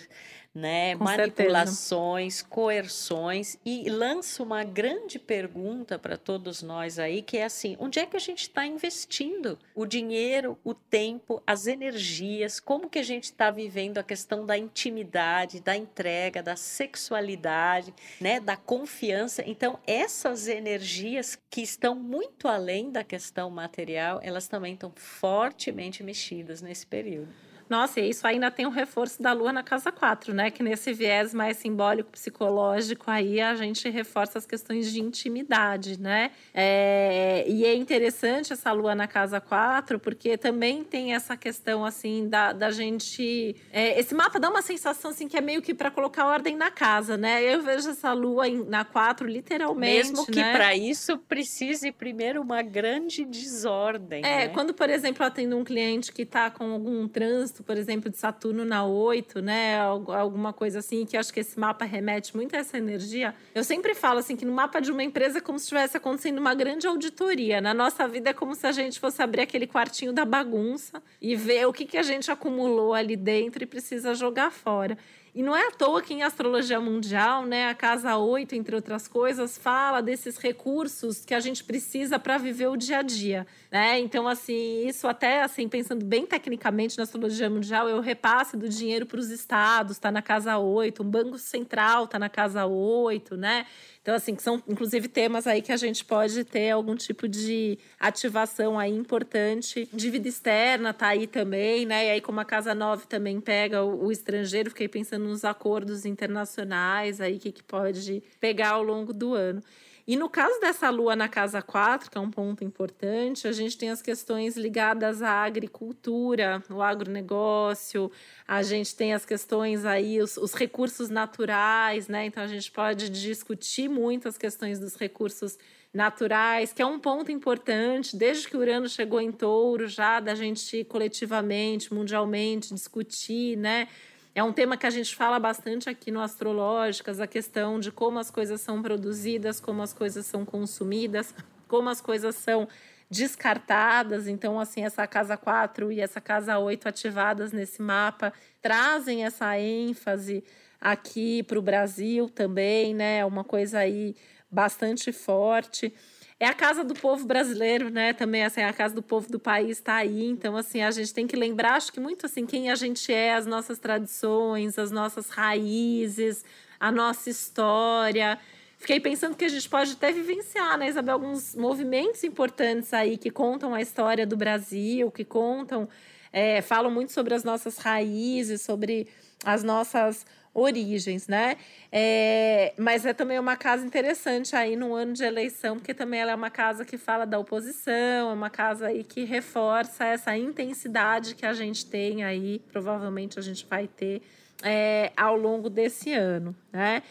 né? 0.54 0.96
Com 0.96 1.04
manipulações, 1.04 2.34
certeza. 2.34 2.54
coerções 2.54 3.58
e 3.64 3.88
lança 3.88 4.42
uma 4.42 4.64
grande 4.64 5.18
pergunta 5.18 5.98
para 5.98 6.16
todos 6.16 6.62
nós 6.62 6.98
aí, 6.98 7.22
que 7.22 7.36
é 7.36 7.44
assim: 7.44 7.76
onde 7.78 7.98
é 7.98 8.06
que 8.06 8.16
a 8.16 8.20
gente 8.20 8.42
está 8.42 8.66
investindo 8.66 9.58
o 9.74 9.86
dinheiro, 9.86 10.58
o 10.64 10.74
tempo, 10.74 11.42
as 11.46 11.66
energias? 11.66 12.58
Como 12.58 12.90
que 12.90 12.98
a 12.98 13.02
gente 13.02 13.24
está 13.24 13.50
vivendo 13.50 13.98
a 13.98 14.02
questão 14.02 14.44
da 14.44 14.58
intimidade, 14.58 15.60
da 15.60 15.76
entrega, 15.76 16.42
da 16.42 16.56
sexualidade, 16.56 17.94
né? 18.20 18.40
Da 18.40 18.56
confiança? 18.56 19.44
Então, 19.46 19.78
essas 19.86 20.48
energias 20.48 21.38
que 21.48 21.62
estão 21.62 21.94
muito 21.94 22.48
além 22.48 22.90
da 22.90 23.04
questão 23.04 23.50
material, 23.50 24.18
elas 24.22 24.48
também 24.48 24.74
estão 24.74 24.92
fortemente 24.96 26.02
mexidas 26.02 26.60
nesse 26.60 26.86
período. 26.86 27.49
Nossa, 27.70 28.00
e 28.00 28.10
isso 28.10 28.26
ainda 28.26 28.50
tem 28.50 28.66
um 28.66 28.70
reforço 28.70 29.22
da 29.22 29.32
Lua 29.32 29.52
na 29.52 29.62
casa 29.62 29.92
4, 29.92 30.34
né? 30.34 30.50
Que 30.50 30.60
nesse 30.60 30.92
viés 30.92 31.32
mais 31.32 31.56
simbólico, 31.58 32.10
psicológico, 32.10 33.08
aí 33.08 33.40
a 33.40 33.54
gente 33.54 33.88
reforça 33.88 34.38
as 34.38 34.44
questões 34.44 34.90
de 34.92 35.00
intimidade, 35.00 36.00
né? 36.00 36.32
É, 36.52 37.44
e 37.46 37.64
é 37.64 37.72
interessante 37.72 38.52
essa 38.52 38.72
Lua 38.72 38.92
na 38.96 39.06
casa 39.06 39.40
4, 39.40 40.00
porque 40.00 40.36
também 40.36 40.82
tem 40.82 41.14
essa 41.14 41.36
questão, 41.36 41.84
assim, 41.84 42.28
da, 42.28 42.52
da 42.52 42.72
gente. 42.72 43.54
É, 43.72 44.00
esse 44.00 44.16
mapa 44.16 44.40
dá 44.40 44.50
uma 44.50 44.62
sensação, 44.62 45.12
assim, 45.12 45.28
que 45.28 45.36
é 45.36 45.40
meio 45.40 45.62
que 45.62 45.72
para 45.72 45.92
colocar 45.92 46.26
ordem 46.26 46.56
na 46.56 46.72
casa, 46.72 47.16
né? 47.16 47.40
Eu 47.40 47.62
vejo 47.62 47.90
essa 47.90 48.12
Lua 48.12 48.48
em, 48.48 48.64
na 48.64 48.84
4, 48.84 49.28
literalmente. 49.28 50.10
Mesmo 50.10 50.26
que 50.26 50.40
né? 50.40 50.52
para 50.52 50.74
isso 50.74 51.16
precise 51.18 51.92
primeiro 51.92 52.42
uma 52.42 52.62
grande 52.62 53.24
desordem. 53.24 54.24
É, 54.24 54.38
né? 54.38 54.48
quando, 54.48 54.74
por 54.74 54.90
exemplo, 54.90 55.22
eu 55.22 55.28
atendo 55.28 55.56
um 55.56 55.62
cliente 55.62 56.12
que 56.12 56.22
está 56.22 56.50
com 56.50 56.72
algum 56.72 57.06
trânsito 57.06 57.59
por 57.66 57.76
exemplo, 57.76 58.10
de 58.10 58.16
Saturno 58.16 58.64
na 58.64 58.84
8, 58.84 59.40
né? 59.40 59.78
Alguma 59.80 60.52
coisa 60.52 60.80
assim, 60.80 61.04
que 61.04 61.16
acho 61.16 61.32
que 61.32 61.40
esse 61.40 61.58
mapa 61.58 61.84
remete 61.84 62.36
muito 62.36 62.54
a 62.54 62.58
essa 62.58 62.78
energia. 62.78 63.34
Eu 63.54 63.64
sempre 63.64 63.94
falo 63.94 64.18
assim 64.18 64.36
que 64.36 64.44
no 64.44 64.52
mapa 64.52 64.80
de 64.80 64.90
uma 64.90 65.02
empresa 65.02 65.38
é 65.38 65.40
como 65.40 65.58
se 65.58 65.64
estivesse 65.64 65.96
acontecendo 65.96 66.38
uma 66.38 66.54
grande 66.54 66.86
auditoria. 66.86 67.60
Na 67.60 67.74
nossa 67.74 68.06
vida 68.08 68.30
é 68.30 68.32
como 68.32 68.54
se 68.54 68.66
a 68.66 68.72
gente 68.72 68.98
fosse 68.98 69.22
abrir 69.22 69.42
aquele 69.42 69.66
quartinho 69.66 70.12
da 70.12 70.24
bagunça 70.24 71.02
e 71.20 71.36
ver 71.36 71.66
o 71.66 71.72
que, 71.72 71.84
que 71.84 71.96
a 71.96 72.02
gente 72.02 72.30
acumulou 72.30 72.94
ali 72.94 73.16
dentro 73.16 73.62
e 73.62 73.66
precisa 73.66 74.14
jogar 74.14 74.50
fora. 74.50 74.96
E 75.32 75.42
não 75.42 75.54
é 75.54 75.68
à 75.68 75.70
toa 75.70 76.02
que 76.02 76.12
em 76.12 76.22
astrologia 76.22 76.80
mundial, 76.80 77.46
né, 77.46 77.68
a 77.68 77.74
casa 77.74 78.16
8, 78.16 78.54
entre 78.54 78.74
outras 78.74 79.06
coisas, 79.06 79.56
fala 79.56 80.02
desses 80.02 80.36
recursos 80.36 81.24
que 81.24 81.32
a 81.32 81.38
gente 81.38 81.62
precisa 81.62 82.18
para 82.18 82.36
viver 82.36 82.66
o 82.66 82.76
dia 82.76 82.98
a 82.98 83.02
dia, 83.02 83.46
né? 83.70 84.00
Então, 84.00 84.26
assim, 84.26 84.86
isso 84.88 85.06
até 85.06 85.42
assim, 85.42 85.68
pensando 85.68 86.04
bem 86.04 86.26
tecnicamente 86.26 86.96
na 86.96 87.04
astrologia 87.04 87.48
mundial, 87.48 87.86
o 87.86 88.00
repasse 88.00 88.56
do 88.56 88.68
dinheiro 88.68 89.06
para 89.06 89.20
os 89.20 89.30
estados, 89.30 89.92
está 89.92 90.10
na 90.10 90.20
casa 90.20 90.58
8, 90.58 91.02
um 91.02 91.10
banco 91.10 91.38
central 91.38 92.04
está 92.04 92.18
na 92.18 92.28
casa 92.28 92.66
8, 92.66 93.36
né? 93.36 93.66
Então, 94.02 94.14
assim, 94.14 94.34
que 94.34 94.42
são 94.42 94.62
inclusive 94.66 95.08
temas 95.08 95.46
aí 95.46 95.60
que 95.60 95.72
a 95.72 95.76
gente 95.76 96.04
pode 96.04 96.42
ter 96.44 96.70
algum 96.70 96.96
tipo 96.96 97.28
de 97.28 97.78
ativação 97.98 98.78
aí 98.78 98.94
importante. 98.94 99.88
Dívida 99.92 100.28
externa 100.28 100.94
tá 100.94 101.08
aí 101.08 101.26
também, 101.26 101.84
né? 101.84 102.06
E 102.06 102.10
aí, 102.12 102.20
como 102.20 102.40
a 102.40 102.44
Casa 102.44 102.74
9 102.74 103.06
também 103.06 103.40
pega 103.40 103.82
o, 103.82 104.06
o 104.06 104.12
estrangeiro, 104.12 104.70
fiquei 104.70 104.88
pensando 104.88 105.26
nos 105.26 105.44
acordos 105.44 106.06
internacionais 106.06 107.20
aí, 107.20 107.38
que, 107.38 107.52
que 107.52 107.62
pode 107.62 108.22
pegar 108.40 108.70
ao 108.70 108.82
longo 108.82 109.12
do 109.12 109.34
ano. 109.34 109.62
E 110.06 110.16
no 110.16 110.28
caso 110.28 110.58
dessa 110.60 110.90
lua 110.90 111.14
na 111.14 111.28
casa 111.28 111.62
4, 111.62 112.10
que 112.10 112.18
é 112.18 112.20
um 112.20 112.30
ponto 112.30 112.64
importante, 112.64 113.46
a 113.46 113.52
gente 113.52 113.76
tem 113.76 113.90
as 113.90 114.02
questões 114.02 114.56
ligadas 114.56 115.22
à 115.22 115.44
agricultura, 115.44 116.62
o 116.70 116.82
agronegócio, 116.82 118.10
a 118.46 118.62
gente 118.62 118.94
tem 118.94 119.14
as 119.14 119.24
questões 119.24 119.84
aí, 119.84 120.20
os, 120.20 120.36
os 120.36 120.54
recursos 120.54 121.08
naturais, 121.08 122.08
né? 122.08 122.26
Então 122.26 122.42
a 122.42 122.48
gente 122.48 122.70
pode 122.70 123.08
discutir 123.08 123.88
muito 123.88 124.28
as 124.28 124.36
questões 124.36 124.78
dos 124.78 124.96
recursos 124.96 125.58
naturais, 125.92 126.72
que 126.72 126.80
é 126.80 126.86
um 126.86 126.98
ponto 126.98 127.32
importante, 127.32 128.16
desde 128.16 128.48
que 128.48 128.56
o 128.56 128.60
Urano 128.60 128.88
chegou 128.88 129.20
em 129.20 129.32
touro, 129.32 129.88
já 129.88 130.20
da 130.20 130.34
gente 130.34 130.84
coletivamente, 130.84 131.92
mundialmente, 131.92 132.72
discutir, 132.72 133.56
né? 133.56 133.88
É 134.32 134.44
um 134.44 134.52
tema 134.52 134.76
que 134.76 134.86
a 134.86 134.90
gente 134.90 135.16
fala 135.16 135.40
bastante 135.40 135.90
aqui 135.90 136.12
no 136.12 136.20
Astrológicas, 136.20 137.18
a 137.18 137.26
questão 137.26 137.80
de 137.80 137.90
como 137.90 138.18
as 138.18 138.30
coisas 138.30 138.60
são 138.60 138.80
produzidas, 138.80 139.58
como 139.58 139.82
as 139.82 139.92
coisas 139.92 140.24
são 140.24 140.44
consumidas, 140.44 141.34
como 141.66 141.88
as 141.88 142.00
coisas 142.00 142.36
são 142.36 142.68
descartadas. 143.10 144.28
Então, 144.28 144.60
assim, 144.60 144.84
essa 144.84 145.04
casa 145.06 145.36
4 145.36 145.90
e 145.90 146.00
essa 146.00 146.20
casa 146.20 146.58
8 146.58 146.88
ativadas 146.88 147.50
nesse 147.50 147.82
mapa 147.82 148.32
trazem 148.62 149.24
essa 149.24 149.58
ênfase 149.58 150.44
aqui 150.80 151.42
para 151.42 151.58
o 151.58 151.62
Brasil 151.62 152.28
também, 152.28 152.94
né? 152.94 153.24
Uma 153.24 153.42
coisa 153.42 153.80
aí 153.80 154.14
bastante 154.48 155.10
forte 155.10 155.92
é 156.40 156.46
a 156.46 156.54
casa 156.54 156.82
do 156.82 156.94
povo 156.94 157.26
brasileiro, 157.26 157.90
né? 157.90 158.14
Também 158.14 158.42
assim, 158.42 158.62
a 158.62 158.72
casa 158.72 158.94
do 158.94 159.02
povo 159.02 159.30
do 159.30 159.38
país 159.38 159.76
está 159.76 159.96
aí. 159.96 160.24
Então, 160.24 160.56
assim, 160.56 160.80
a 160.80 160.90
gente 160.90 161.12
tem 161.12 161.26
que 161.26 161.36
lembrar, 161.36 161.74
acho 161.74 161.92
que 161.92 162.00
muito 162.00 162.24
assim, 162.24 162.46
quem 162.46 162.70
a 162.70 162.74
gente 162.74 163.12
é, 163.12 163.34
as 163.34 163.44
nossas 163.44 163.78
tradições, 163.78 164.78
as 164.78 164.90
nossas 164.90 165.28
raízes, 165.28 166.42
a 166.80 166.90
nossa 166.90 167.28
história. 167.28 168.38
Fiquei 168.78 168.98
pensando 168.98 169.36
que 169.36 169.44
a 169.44 169.48
gente 169.50 169.68
pode 169.68 169.92
até 169.92 170.10
vivenciar, 170.10 170.78
né, 170.78 170.88
Isabel, 170.88 171.16
alguns 171.16 171.54
movimentos 171.54 172.24
importantes 172.24 172.94
aí 172.94 173.18
que 173.18 173.30
contam 173.30 173.74
a 173.74 173.82
história 173.82 174.26
do 174.26 174.34
Brasil, 174.34 175.10
que 175.10 175.26
contam, 175.26 175.86
é, 176.32 176.62
falam 176.62 176.90
muito 176.90 177.12
sobre 177.12 177.34
as 177.34 177.44
nossas 177.44 177.76
raízes, 177.76 178.62
sobre 178.62 179.06
as 179.44 179.62
nossas 179.62 180.24
origens, 180.52 181.28
né? 181.28 181.56
É, 181.92 182.72
mas 182.76 183.06
é 183.06 183.12
também 183.12 183.38
uma 183.38 183.56
casa 183.56 183.86
interessante 183.86 184.56
aí 184.56 184.76
no 184.76 184.94
ano 184.94 185.12
de 185.12 185.22
eleição, 185.24 185.76
porque 185.76 185.94
também 185.94 186.20
ela 186.20 186.32
é 186.32 186.34
uma 186.34 186.50
casa 186.50 186.84
que 186.84 186.98
fala 186.98 187.24
da 187.24 187.38
oposição, 187.38 188.30
é 188.30 188.32
uma 188.32 188.50
casa 188.50 188.88
aí 188.88 189.04
que 189.04 189.24
reforça 189.24 190.04
essa 190.04 190.36
intensidade 190.36 191.34
que 191.34 191.46
a 191.46 191.52
gente 191.52 191.86
tem 191.86 192.24
aí, 192.24 192.60
provavelmente 192.72 193.38
a 193.38 193.42
gente 193.42 193.66
vai 193.66 193.86
ter 193.86 194.22
é, 194.62 195.12
ao 195.16 195.36
longo 195.36 195.70
desse 195.70 196.12
ano, 196.12 196.54
né? 196.72 197.02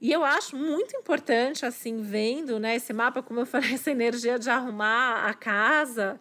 E 0.00 0.10
eu 0.10 0.24
acho 0.24 0.56
muito 0.56 0.96
importante, 0.96 1.66
assim, 1.66 2.00
vendo 2.00 2.58
né, 2.58 2.76
esse 2.76 2.90
mapa, 2.92 3.22
como 3.22 3.40
eu 3.40 3.46
falei, 3.46 3.74
essa 3.74 3.90
energia 3.90 4.38
de 4.38 4.48
arrumar 4.48 5.26
a 5.26 5.34
casa, 5.34 6.18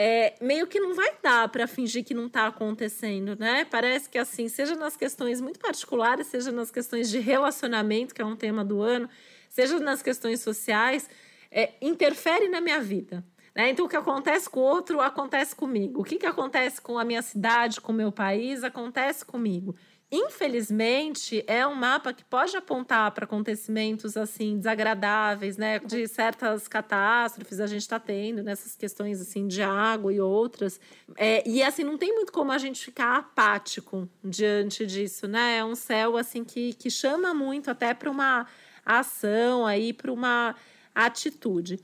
é, 0.00 0.34
meio 0.40 0.68
que 0.68 0.78
não 0.78 0.94
vai 0.94 1.10
dar 1.20 1.48
para 1.48 1.66
fingir 1.66 2.04
que 2.04 2.14
não 2.14 2.26
está 2.26 2.46
acontecendo, 2.46 3.34
né? 3.36 3.64
Parece 3.64 4.08
que 4.08 4.16
assim, 4.16 4.48
seja 4.48 4.76
nas 4.76 4.96
questões 4.96 5.40
muito 5.40 5.58
particulares, 5.58 6.28
seja 6.28 6.52
nas 6.52 6.70
questões 6.70 7.10
de 7.10 7.18
relacionamento, 7.18 8.14
que 8.14 8.22
é 8.22 8.24
um 8.24 8.36
tema 8.36 8.64
do 8.64 8.80
ano, 8.80 9.10
seja 9.48 9.80
nas 9.80 10.00
questões 10.00 10.40
sociais, 10.40 11.10
é, 11.50 11.72
interfere 11.82 12.48
na 12.48 12.60
minha 12.60 12.78
vida. 12.78 13.24
Né? 13.52 13.70
Então, 13.70 13.86
o 13.86 13.88
que 13.88 13.96
acontece 13.96 14.48
com 14.48 14.60
o 14.60 14.62
outro 14.62 15.00
acontece 15.00 15.56
comigo. 15.56 16.00
O 16.00 16.04
que, 16.04 16.16
que 16.16 16.26
acontece 16.26 16.80
com 16.80 16.96
a 16.96 17.04
minha 17.04 17.20
cidade, 17.20 17.80
com 17.80 17.90
o 17.90 17.94
meu 17.94 18.12
país, 18.12 18.62
acontece 18.62 19.24
comigo. 19.24 19.74
Infelizmente, 20.10 21.44
é 21.46 21.66
um 21.66 21.74
mapa 21.74 22.14
que 22.14 22.24
pode 22.24 22.56
apontar 22.56 23.10
para 23.10 23.26
acontecimentos 23.26 24.16
assim 24.16 24.56
desagradáveis, 24.56 25.58
né? 25.58 25.78
De 25.80 26.08
certas 26.08 26.66
catástrofes 26.66 27.60
a 27.60 27.66
gente 27.66 27.82
está 27.82 28.00
tendo 28.00 28.42
nessas 28.42 28.74
questões 28.74 29.20
assim 29.20 29.46
de 29.46 29.60
água 29.60 30.10
e 30.10 30.18
outras. 30.18 30.80
É, 31.14 31.46
e 31.46 31.62
assim 31.62 31.84
não 31.84 31.98
tem 31.98 32.14
muito 32.14 32.32
como 32.32 32.50
a 32.50 32.56
gente 32.56 32.82
ficar 32.82 33.18
apático 33.18 34.08
diante 34.24 34.86
disso, 34.86 35.28
né? 35.28 35.58
É 35.58 35.64
um 35.64 35.74
céu 35.74 36.16
assim 36.16 36.42
que, 36.42 36.72
que 36.72 36.90
chama 36.90 37.34
muito 37.34 37.70
até 37.70 37.92
para 37.92 38.10
uma 38.10 38.46
ação 38.86 39.66
aí, 39.66 39.92
para 39.92 40.10
uma 40.10 40.56
atitude. 40.94 41.78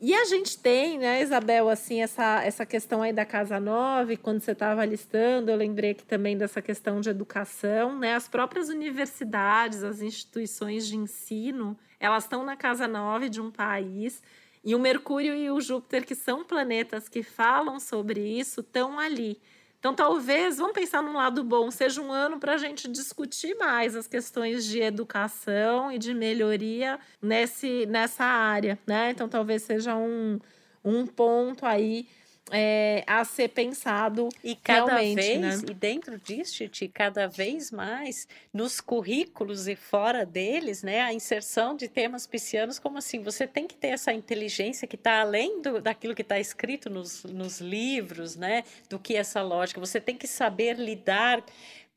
E 0.00 0.14
a 0.14 0.24
gente 0.26 0.56
tem, 0.56 0.96
né, 0.96 1.20
Isabel, 1.20 1.68
assim, 1.68 2.00
essa, 2.00 2.44
essa 2.44 2.64
questão 2.64 3.02
aí 3.02 3.12
da 3.12 3.24
Casa 3.24 3.58
Nova, 3.58 4.16
quando 4.16 4.40
você 4.40 4.52
estava 4.52 4.84
listando, 4.84 5.50
eu 5.50 5.56
lembrei 5.56 5.90
aqui 5.90 6.04
também 6.04 6.38
dessa 6.38 6.62
questão 6.62 7.00
de 7.00 7.10
educação, 7.10 7.98
né? 7.98 8.14
As 8.14 8.28
próprias 8.28 8.68
universidades, 8.68 9.82
as 9.82 10.00
instituições 10.00 10.86
de 10.86 10.96
ensino, 10.96 11.76
elas 11.98 12.24
estão 12.24 12.44
na 12.44 12.56
Casa 12.56 12.86
Nova 12.86 13.28
de 13.28 13.40
um 13.40 13.50
país, 13.50 14.22
e 14.64 14.72
o 14.72 14.78
Mercúrio 14.78 15.34
e 15.34 15.50
o 15.50 15.60
Júpiter, 15.60 16.06
que 16.06 16.14
são 16.14 16.44
planetas 16.44 17.08
que 17.08 17.24
falam 17.24 17.80
sobre 17.80 18.20
isso, 18.20 18.60
estão 18.60 19.00
ali. 19.00 19.40
Então, 19.78 19.94
talvez, 19.94 20.58
vamos 20.58 20.72
pensar 20.72 21.00
num 21.02 21.12
lado 21.14 21.44
bom, 21.44 21.70
seja 21.70 22.02
um 22.02 22.10
ano 22.10 22.40
para 22.40 22.54
a 22.54 22.58
gente 22.58 22.88
discutir 22.88 23.54
mais 23.56 23.94
as 23.94 24.08
questões 24.08 24.64
de 24.64 24.80
educação 24.80 25.92
e 25.92 25.98
de 25.98 26.12
melhoria 26.12 26.98
nesse, 27.22 27.86
nessa 27.86 28.24
área, 28.24 28.76
né? 28.84 29.10
Então, 29.10 29.28
talvez 29.28 29.62
seja 29.62 29.94
um, 29.94 30.40
um 30.84 31.06
ponto 31.06 31.64
aí 31.64 32.08
é, 32.50 33.04
a 33.06 33.24
ser 33.24 33.48
pensado 33.48 34.28
e 34.42 34.54
cada 34.54 34.96
vez 34.96 35.38
né? 35.38 35.70
e 35.70 35.74
dentro 35.74 36.18
disso 36.18 36.56
Titi, 36.56 36.88
cada 36.88 37.26
vez 37.26 37.70
mais 37.70 38.26
nos 38.52 38.80
currículos 38.80 39.68
e 39.68 39.76
fora 39.76 40.24
deles 40.24 40.82
né 40.82 41.00
a 41.00 41.12
inserção 41.12 41.76
de 41.76 41.88
temas 41.88 42.26
piscianos 42.26 42.78
como 42.78 42.98
assim 42.98 43.22
você 43.22 43.46
tem 43.46 43.66
que 43.66 43.76
ter 43.76 43.88
essa 43.88 44.12
inteligência 44.12 44.88
que 44.88 44.96
está 44.96 45.20
além 45.20 45.60
do, 45.60 45.80
daquilo 45.80 46.14
que 46.14 46.22
está 46.22 46.38
escrito 46.38 46.88
nos, 46.88 47.24
nos 47.24 47.60
livros 47.60 48.36
né 48.36 48.64
do 48.88 48.98
que 48.98 49.16
essa 49.16 49.42
lógica 49.42 49.80
você 49.80 50.00
tem 50.00 50.16
que 50.16 50.26
saber 50.26 50.78
lidar 50.78 51.42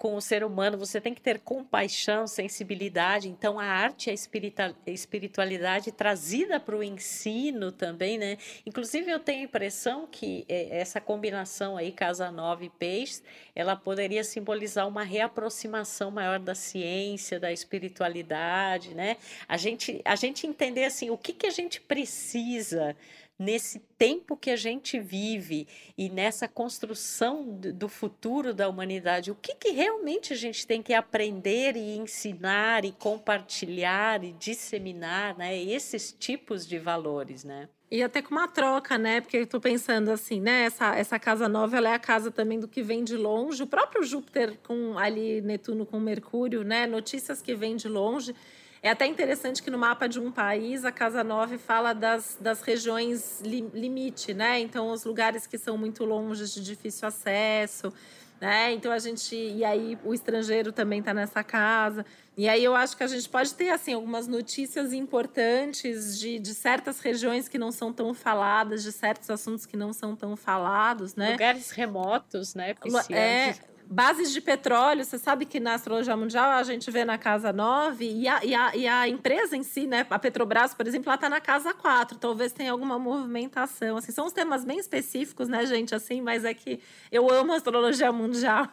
com 0.01 0.15
o 0.15 0.21
ser 0.21 0.43
humano, 0.43 0.79
você 0.79 0.99
tem 0.99 1.13
que 1.13 1.21
ter 1.21 1.37
compaixão, 1.41 2.25
sensibilidade. 2.25 3.29
Então, 3.29 3.59
a 3.59 3.65
arte 3.65 4.07
e 4.07 4.09
a 4.09 4.91
espiritualidade 4.91 5.91
trazida 5.91 6.59
para 6.59 6.75
o 6.75 6.81
ensino 6.81 7.71
também, 7.71 8.17
né? 8.17 8.39
Inclusive, 8.65 9.11
eu 9.11 9.19
tenho 9.19 9.41
a 9.41 9.43
impressão 9.43 10.07
que 10.11 10.43
é, 10.49 10.79
essa 10.79 10.99
combinação 10.99 11.77
aí, 11.77 11.91
Casa 11.91 12.31
Nova 12.31 12.65
e 12.65 12.69
Peixes, 12.71 13.21
ela 13.55 13.75
poderia 13.75 14.23
simbolizar 14.23 14.87
uma 14.87 15.03
reaproximação 15.03 16.09
maior 16.09 16.39
da 16.39 16.55
ciência, 16.55 17.39
da 17.39 17.51
espiritualidade, 17.51 18.95
né? 18.95 19.17
A 19.47 19.55
gente, 19.55 20.01
a 20.03 20.15
gente 20.15 20.47
entender, 20.47 20.85
assim, 20.85 21.11
o 21.11 21.17
que, 21.17 21.31
que 21.31 21.45
a 21.45 21.51
gente 21.51 21.79
precisa 21.79 22.95
nesse 23.41 23.79
tempo 23.97 24.37
que 24.37 24.51
a 24.51 24.55
gente 24.55 24.99
vive 24.99 25.67
e 25.97 26.09
nessa 26.09 26.47
construção 26.47 27.43
do 27.43 27.89
futuro 27.89 28.53
da 28.53 28.69
humanidade, 28.69 29.31
o 29.31 29.35
que, 29.35 29.55
que 29.55 29.71
realmente 29.71 30.31
a 30.31 30.35
gente 30.35 30.67
tem 30.67 30.83
que 30.83 30.93
aprender 30.93 31.75
e 31.75 31.97
ensinar 31.97 32.85
e 32.85 32.91
compartilhar 32.91 34.23
e 34.23 34.31
disseminar, 34.33 35.35
né? 35.35 35.57
Esses 35.57 36.11
tipos 36.11 36.67
de 36.67 36.77
valores, 36.77 37.43
né? 37.43 37.67
E 37.89 38.03
até 38.03 38.21
com 38.21 38.35
uma 38.35 38.47
troca, 38.47 38.97
né? 38.97 39.19
Porque 39.19 39.37
eu 39.37 39.47
tô 39.47 39.59
pensando 39.59 40.11
assim, 40.11 40.39
né? 40.39 40.65
Essa, 40.65 40.95
essa 40.95 41.19
casa 41.19 41.49
nova 41.49 41.75
ela 41.75 41.89
é 41.89 41.93
a 41.93 41.99
casa 41.99 42.29
também 42.29 42.59
do 42.59 42.67
que 42.67 42.83
vem 42.83 43.03
de 43.03 43.17
longe. 43.17 43.63
O 43.63 43.67
próprio 43.67 44.03
Júpiter 44.03 44.57
com 44.63 44.97
ali 44.99 45.41
Netuno 45.41 45.85
com 45.85 45.99
Mercúrio, 45.99 46.63
né? 46.63 46.85
Notícias 46.85 47.41
que 47.41 47.55
vêm 47.55 47.75
de 47.75 47.89
longe. 47.89 48.35
É 48.83 48.89
até 48.89 49.05
interessante 49.05 49.61
que 49.61 49.69
no 49.69 49.77
mapa 49.77 50.09
de 50.09 50.19
um 50.19 50.31
país, 50.31 50.83
a 50.83 50.91
Casa 50.91 51.23
9 51.23 51.59
fala 51.59 51.93
das, 51.93 52.35
das 52.41 52.63
regiões 52.63 53.39
li, 53.41 53.61
limite, 53.73 54.33
né? 54.33 54.59
Então, 54.59 54.89
os 54.89 55.03
lugares 55.03 55.45
que 55.45 55.55
são 55.55 55.77
muito 55.77 56.03
longe, 56.03 56.43
de 56.51 56.63
difícil 56.63 57.07
acesso, 57.07 57.93
né? 58.39 58.73
Então, 58.73 58.91
a 58.91 58.97
gente. 58.97 59.35
E 59.35 59.63
aí, 59.63 59.99
o 60.03 60.15
estrangeiro 60.15 60.71
também 60.71 60.97
está 60.97 61.13
nessa 61.13 61.43
casa. 61.43 62.03
E 62.35 62.49
aí, 62.49 62.63
eu 62.63 62.75
acho 62.75 62.97
que 62.97 63.03
a 63.03 63.07
gente 63.07 63.29
pode 63.29 63.53
ter, 63.53 63.69
assim, 63.69 63.93
algumas 63.93 64.27
notícias 64.27 64.93
importantes 64.93 66.17
de, 66.19 66.39
de 66.39 66.55
certas 66.55 67.01
regiões 67.01 67.47
que 67.47 67.59
não 67.59 67.71
são 67.71 67.93
tão 67.93 68.15
faladas, 68.15 68.81
de 68.81 68.91
certos 68.91 69.29
assuntos 69.29 69.67
que 69.67 69.77
não 69.77 69.93
são 69.93 70.15
tão 70.15 70.35
falados, 70.35 71.13
né? 71.13 71.33
Lugares 71.33 71.69
remotos, 71.69 72.55
né? 72.55 72.73
É, 73.11 73.53
bases 73.91 74.31
de 74.31 74.39
petróleo, 74.39 75.03
você 75.03 75.17
sabe 75.17 75.45
que 75.45 75.59
na 75.59 75.73
astrologia 75.73 76.15
mundial 76.15 76.51
a 76.51 76.63
gente 76.63 76.89
vê 76.89 77.03
na 77.03 77.17
casa 77.17 77.51
9 77.51 78.05
e 78.05 78.25
a, 78.25 78.43
e 78.43 78.55
a, 78.55 78.75
e 78.75 78.87
a 78.87 79.07
empresa 79.09 79.57
em 79.57 79.63
si, 79.63 79.85
né? 79.85 80.07
A 80.09 80.17
Petrobras, 80.17 80.73
por 80.73 80.87
exemplo, 80.87 81.09
ela 81.09 81.15
está 81.15 81.29
na 81.29 81.41
casa 81.41 81.73
4. 81.73 82.17
Talvez 82.17 82.53
tenha 82.53 82.71
alguma 82.71 82.97
movimentação. 82.97 83.97
Assim, 83.97 84.13
são 84.13 84.25
os 84.25 84.31
temas 84.31 84.63
bem 84.63 84.79
específicos, 84.79 85.49
né, 85.49 85.65
gente? 85.65 85.93
Assim, 85.93 86.21
mas 86.21 86.45
é 86.45 86.53
que 86.53 86.79
eu 87.11 87.29
amo 87.29 87.51
astrologia 87.51 88.13
mundial. 88.13 88.69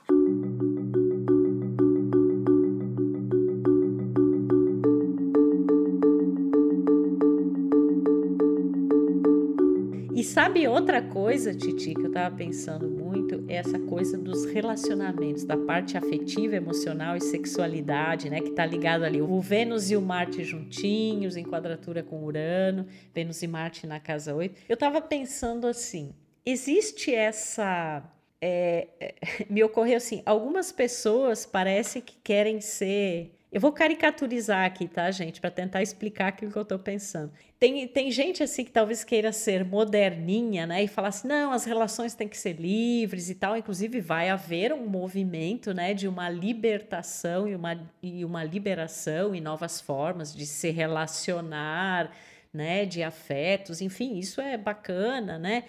E 10.15 10.23
sabe 10.23 10.69
outra 10.69 11.03
coisa, 11.03 11.53
Titi, 11.55 11.95
que 11.95 12.03
eu 12.03 12.09
estava 12.09 12.35
pensando 12.35 12.98
muito, 13.09 13.43
é 13.49 13.55
essa 13.55 13.79
coisa 13.79 14.19
dos 14.19 14.45
relacionamentos, 14.45 15.45
da 15.45 15.57
parte 15.57 15.97
afetiva, 15.97 16.57
emocional 16.57 17.17
e 17.17 17.21
sexualidade, 17.23 18.29
né? 18.29 18.41
Que 18.41 18.51
está 18.51 18.67
ligado 18.67 19.03
ali. 19.03 19.23
O 19.23 19.41
Vênus 19.41 19.91
e 19.91 19.97
o 19.97 20.03
Marte 20.03 20.45
juntinhos, 20.45 21.37
em 21.37 21.45
quadratura 21.45 22.03
com 22.03 22.23
Urano, 22.23 22.87
Vênus 23.15 23.43
e 23.43 23.47
Marte 23.47 23.87
na 23.87 23.99
casa 23.99 24.35
8. 24.35 24.61
Eu 24.69 24.75
estava 24.75 25.01
pensando 25.01 25.67
assim: 25.67 26.13
existe 26.45 27.15
essa. 27.15 28.03
É, 28.41 28.89
me 29.49 29.65
ocorreu 29.65 29.97
assim: 29.97 30.23
algumas 30.27 30.71
pessoas 30.71 31.47
parecem 31.47 32.03
que 32.03 32.17
querem 32.23 32.61
ser 32.61 33.38
eu 33.51 33.61
vou 33.61 33.73
caricaturizar 33.73 34.67
aqui, 34.67 34.87
tá, 34.87 35.11
gente, 35.11 35.41
para 35.41 35.51
tentar 35.51 35.81
explicar 35.81 36.29
aquilo 36.29 36.53
que 36.53 36.59
eu 36.59 36.63
estou 36.63 36.79
pensando. 36.79 37.33
Tem, 37.59 37.89
tem 37.89 38.11
gente 38.11 38.43
assim 38.43 38.63
que 38.63 38.71
talvez 38.71 39.03
queira 39.03 39.33
ser 39.33 39.65
moderninha, 39.65 40.67
né, 40.67 40.85
e 40.85 40.89
falar 40.89 41.09
assim: 41.09 41.29
não, 41.29 41.51
as 41.51 41.65
relações 41.65 42.15
têm 42.15 42.29
que 42.29 42.37
ser 42.37 42.61
livres 42.61 43.31
e 43.31 43.35
tal. 43.35 43.57
Inclusive, 43.57 44.01
vai 44.01 44.29
haver 44.29 44.73
um 44.73 44.87
movimento, 44.87 45.73
né, 45.73 45.95
de 45.95 46.07
uma 46.07 46.29
libertação 46.29 47.49
e 47.49 47.55
uma, 47.55 47.91
e 48.03 48.23
uma 48.23 48.45
liberação 48.45 49.35
e 49.35 49.41
novas 49.41 49.81
formas 49.81 50.35
de 50.35 50.45
se 50.45 50.71
relacionar, 50.71 52.13
né, 52.53 52.85
de 52.85 53.03
afetos, 53.03 53.81
enfim, 53.81 54.19
isso 54.19 54.43
é 54.43 54.59
bacana, 54.59 55.39
né. 55.39 55.65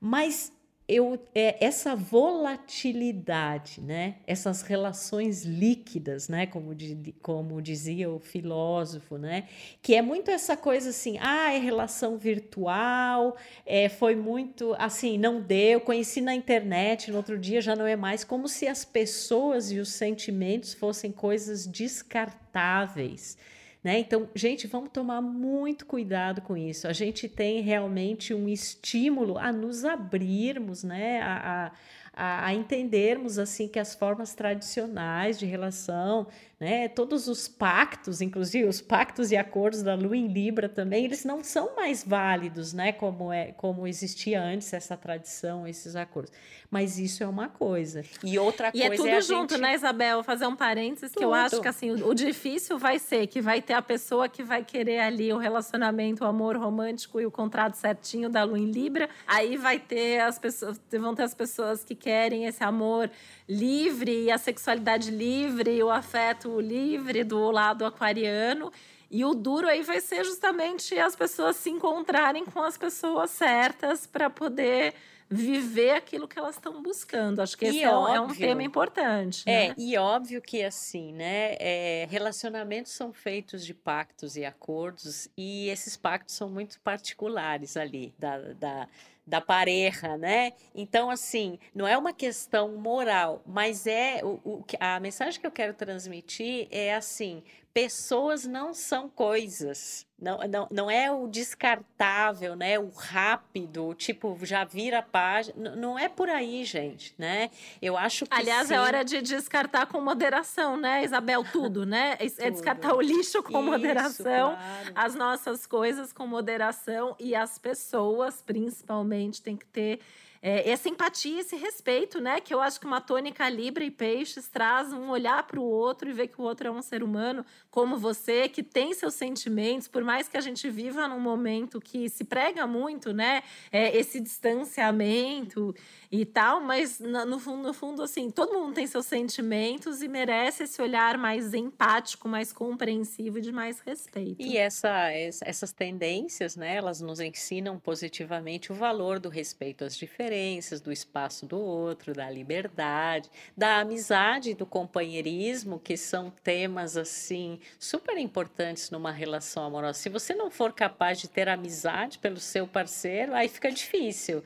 Mas 0.00 0.52
eu, 0.90 1.16
é, 1.32 1.64
essa 1.64 1.94
volatilidade, 1.94 3.80
né? 3.80 4.16
essas 4.26 4.62
relações 4.62 5.44
líquidas, 5.44 6.28
né? 6.28 6.46
como, 6.46 6.74
de, 6.74 7.14
como 7.22 7.62
dizia 7.62 8.10
o 8.10 8.18
filósofo, 8.18 9.16
né? 9.16 9.48
que 9.80 9.94
é 9.94 10.02
muito 10.02 10.32
essa 10.32 10.56
coisa 10.56 10.90
assim, 10.90 11.16
ah, 11.20 11.52
é 11.52 11.58
relação 11.58 12.18
virtual, 12.18 13.36
é, 13.64 13.88
foi 13.88 14.16
muito 14.16 14.74
assim, 14.78 15.16
não 15.16 15.40
deu, 15.40 15.80
conheci 15.80 16.20
na 16.20 16.34
internet, 16.34 17.12
no 17.12 17.18
outro 17.18 17.38
dia 17.38 17.60
já 17.60 17.76
não 17.76 17.86
é 17.86 17.94
mais, 17.94 18.24
como 18.24 18.48
se 18.48 18.66
as 18.66 18.84
pessoas 18.84 19.70
e 19.70 19.78
os 19.78 19.90
sentimentos 19.90 20.74
fossem 20.74 21.12
coisas 21.12 21.66
descartáveis. 21.66 23.38
Né? 23.82 24.00
Então, 24.00 24.28
gente, 24.34 24.66
vamos 24.66 24.90
tomar 24.92 25.22
muito 25.22 25.86
cuidado 25.86 26.42
com 26.42 26.56
isso. 26.56 26.86
A 26.86 26.92
gente 26.92 27.28
tem 27.28 27.62
realmente 27.62 28.34
um 28.34 28.48
estímulo 28.48 29.38
a 29.38 29.50
nos 29.50 29.84
abrirmos, 29.84 30.84
né? 30.84 31.20
a, 31.22 31.66
a 31.66 31.72
a, 32.12 32.52
entendermos 32.52 33.38
assim 33.38 33.68
que 33.68 33.78
as 33.78 33.94
formas 33.94 34.34
tradicionais 34.34 35.38
de 35.38 35.46
relação, 35.46 36.26
né, 36.60 36.88
todos 36.88 37.26
os 37.26 37.48
pactos, 37.48 38.20
inclusive 38.20 38.68
os 38.68 38.82
pactos 38.82 39.32
e 39.32 39.36
acordos 39.36 39.82
da 39.82 39.94
Lua 39.94 40.14
em 40.14 40.28
Libra 40.28 40.68
também, 40.68 41.06
eles 41.06 41.24
não 41.24 41.42
são 41.42 41.74
mais 41.74 42.04
válidos, 42.04 42.74
né, 42.74 42.92
como 42.92 43.32
é 43.32 43.52
como 43.52 43.86
existia 43.86 44.42
antes 44.42 44.70
essa 44.74 44.94
tradição, 44.94 45.66
esses 45.66 45.96
acordos. 45.96 46.30
Mas 46.70 46.98
isso 46.98 47.22
é 47.24 47.26
uma 47.26 47.48
coisa. 47.48 48.04
E 48.22 48.38
outra 48.38 48.70
e 48.74 48.82
é 48.82 48.88
coisa 48.88 49.02
é 49.02 49.06
tudo 49.06 49.08
é 49.08 49.20
junto, 49.22 49.54
gente... 49.54 49.62
né, 49.62 49.74
Isabel? 49.74 50.22
Fazer 50.22 50.46
um 50.46 50.54
parênteses 50.54 51.10
tudo. 51.10 51.18
que 51.18 51.24
eu 51.24 51.32
acho 51.32 51.60
que 51.62 51.66
assim, 51.66 51.90
o, 51.90 52.08
o 52.08 52.14
difícil 52.14 52.78
vai 52.78 52.98
ser 52.98 53.26
que 53.26 53.40
vai 53.40 53.62
ter 53.62 53.72
a 53.72 53.82
pessoa 53.82 54.28
que 54.28 54.42
vai 54.42 54.62
querer 54.62 55.00
ali 55.00 55.32
o 55.32 55.38
relacionamento, 55.38 56.22
o 56.22 56.26
amor 56.26 56.56
romântico 56.56 57.20
e 57.20 57.26
o 57.26 57.30
contrato 57.30 57.74
certinho 57.74 58.28
da 58.28 58.44
Lua 58.44 58.58
em 58.58 58.70
Libra. 58.70 59.08
Aí 59.26 59.56
vai 59.56 59.78
ter 59.78 60.20
as 60.20 60.38
pessoas, 60.38 60.78
vão 60.92 61.14
ter 61.14 61.22
as 61.22 61.34
pessoas 61.34 61.82
que 61.82 61.94
querem 61.94 62.44
esse 62.44 62.62
amor 62.62 63.10
livre, 63.48 64.24
e 64.24 64.30
a 64.30 64.38
sexualidade 64.38 65.10
livre, 65.10 65.76
e 65.76 65.82
o 65.82 65.90
afeto 65.90 66.49
livre 66.58 67.22
do 67.22 67.50
lado 67.50 67.84
aquariano. 67.84 68.72
E 69.10 69.24
o 69.24 69.34
duro 69.34 69.68
aí 69.68 69.82
vai 69.82 70.00
ser 70.00 70.24
justamente 70.24 70.98
as 70.98 71.14
pessoas 71.14 71.56
se 71.56 71.68
encontrarem 71.68 72.44
com 72.44 72.62
as 72.62 72.78
pessoas 72.78 73.30
certas 73.30 74.06
para 74.06 74.30
poder 74.30 74.94
viver 75.30 75.92
aquilo 75.92 76.26
que 76.26 76.36
elas 76.36 76.56
estão 76.56 76.82
buscando. 76.82 77.40
Acho 77.40 77.56
que 77.56 77.66
esse 77.66 77.82
é, 77.82 77.88
óbvio, 77.88 78.14
é, 78.14 78.20
um 78.20 78.34
tema 78.34 78.62
importante. 78.64 79.44
É, 79.46 79.68
né? 79.68 79.74
e 79.78 79.96
óbvio 79.96 80.42
que 80.42 80.62
assim, 80.62 81.12
né? 81.12 81.54
É, 81.60 82.08
relacionamentos 82.10 82.90
são 82.92 83.12
feitos 83.12 83.64
de 83.64 83.72
pactos 83.72 84.36
e 84.36 84.44
acordos, 84.44 85.28
e 85.36 85.68
esses 85.68 85.96
pactos 85.96 86.34
são 86.34 86.50
muito 86.50 86.80
particulares 86.80 87.76
ali, 87.76 88.12
da, 88.18 88.38
da 88.54 88.88
da 89.26 89.40
pareja, 89.40 90.16
né? 90.16 90.52
Então, 90.74 91.10
assim, 91.10 91.58
não 91.74 91.86
é 91.86 91.96
uma 91.96 92.12
questão 92.12 92.76
moral, 92.76 93.42
mas 93.46 93.86
é 93.86 94.20
o, 94.24 94.40
o, 94.44 94.64
a 94.78 94.98
mensagem 95.00 95.40
que 95.40 95.46
eu 95.46 95.50
quero 95.50 95.74
transmitir 95.74 96.66
é 96.70 96.94
assim: 96.94 97.42
pessoas 97.72 98.44
não 98.44 98.74
são 98.74 99.08
coisas. 99.08 100.06
Não, 100.20 100.38
não, 100.48 100.68
não 100.70 100.90
é 100.90 101.10
o 101.10 101.26
descartável, 101.26 102.54
né? 102.54 102.78
O 102.78 102.90
rápido, 102.90 103.94
tipo, 103.94 104.38
já 104.42 104.64
vira 104.64 104.98
a 104.98 105.02
página. 105.02 105.74
Não 105.74 105.98
é 105.98 106.08
por 106.08 106.28
aí, 106.28 106.64
gente, 106.64 107.14
né? 107.16 107.50
Eu 107.80 107.96
acho 107.96 108.26
que. 108.26 108.34
Aliás, 108.34 108.68
sim. 108.68 108.74
é 108.74 108.80
hora 108.80 109.02
de 109.02 109.22
descartar 109.22 109.86
com 109.86 110.00
moderação, 110.00 110.76
né, 110.76 111.04
Isabel? 111.04 111.42
Tudo, 111.50 111.86
né? 111.86 112.18
É, 112.18 112.46
é 112.46 112.50
descartar 112.50 112.94
o 112.94 113.00
lixo 113.00 113.42
com 113.42 113.60
Isso, 113.60 113.62
moderação, 113.62 114.56
claro. 114.56 114.92
as 114.94 115.14
nossas 115.14 115.64
coisas 115.64 116.12
com 116.12 116.26
moderação 116.26 117.16
e 117.18 117.34
as 117.34 117.58
pessoas, 117.58 118.42
principalmente, 118.42 119.40
tem 119.40 119.56
que 119.56 119.66
ter 119.66 120.00
é, 120.42 120.70
essa 120.70 120.88
empatia, 120.88 121.40
esse 121.40 121.54
respeito, 121.54 122.18
né? 122.18 122.40
Que 122.40 122.54
eu 122.54 122.60
acho 122.60 122.80
que 122.80 122.86
uma 122.86 123.00
tônica 123.00 123.46
Libra 123.48 123.84
e 123.84 123.90
Peixes 123.90 124.48
traz 124.48 124.90
um 124.92 125.10
olhar 125.10 125.42
para 125.46 125.60
o 125.60 125.62
outro 125.62 126.08
e 126.08 126.12
ver 126.12 126.28
que 126.28 126.40
o 126.40 126.44
outro 126.44 126.68
é 126.68 126.70
um 126.70 126.80
ser 126.80 127.02
humano 127.02 127.44
como 127.70 127.98
você, 127.98 128.48
que 128.48 128.62
tem 128.62 128.94
seus 128.94 129.14
sentimentos, 129.14 129.86
por 129.86 130.02
mais 130.02 130.28
que 130.28 130.36
a 130.36 130.40
gente 130.40 130.68
viva 130.70 131.06
num 131.06 131.20
momento 131.20 131.80
que 131.80 132.08
se 132.08 132.24
prega 132.24 132.66
muito, 132.66 133.12
né? 133.12 133.42
É, 133.70 133.94
esse 133.96 134.18
distanciamento 134.18 135.74
e 136.10 136.24
tal, 136.24 136.60
mas 136.60 136.98
no 136.98 137.38
fundo, 137.38 137.62
no 137.68 137.74
fundo, 137.74 138.02
assim, 138.02 138.30
todo 138.30 138.58
mundo 138.58 138.74
tem 138.74 138.86
seus 138.86 139.06
sentimentos 139.06 140.02
e 140.02 140.08
merece 140.08 140.64
esse 140.64 140.80
olhar 140.80 141.18
mais 141.18 141.52
empático, 141.52 142.26
mais 142.26 142.52
compreensivo 142.52 143.38
e 143.38 143.40
de 143.42 143.52
mais 143.52 143.80
respeito. 143.80 144.40
E 144.40 144.56
essa, 144.56 145.10
essas 145.12 145.72
tendências, 145.72 146.56
né? 146.56 146.76
Elas 146.76 147.00
nos 147.00 147.20
ensinam 147.20 147.78
positivamente 147.78 148.72
o 148.72 148.74
valor 148.74 149.20
do 149.20 149.28
respeito 149.28 149.84
às 149.84 149.96
diferenças 149.96 150.29
diferenças, 150.30 150.80
do 150.80 150.92
espaço 150.92 151.44
do 151.44 151.58
outro, 151.58 152.14
da 152.14 152.30
liberdade, 152.30 153.28
da 153.56 153.80
amizade, 153.80 154.54
do 154.54 154.64
companheirismo, 154.64 155.80
que 155.80 155.96
são 155.96 156.30
temas 156.44 156.96
assim 156.96 157.58
super 157.78 158.16
importantes 158.16 158.90
numa 158.90 159.10
relação 159.10 159.64
amorosa. 159.64 159.98
Se 159.98 160.08
você 160.08 160.32
não 160.32 160.50
for 160.50 160.72
capaz 160.72 161.18
de 161.18 161.28
ter 161.28 161.48
amizade 161.48 162.18
pelo 162.18 162.38
seu 162.38 162.66
parceiro, 162.66 163.34
aí 163.34 163.48
fica 163.48 163.72
difícil, 163.72 164.44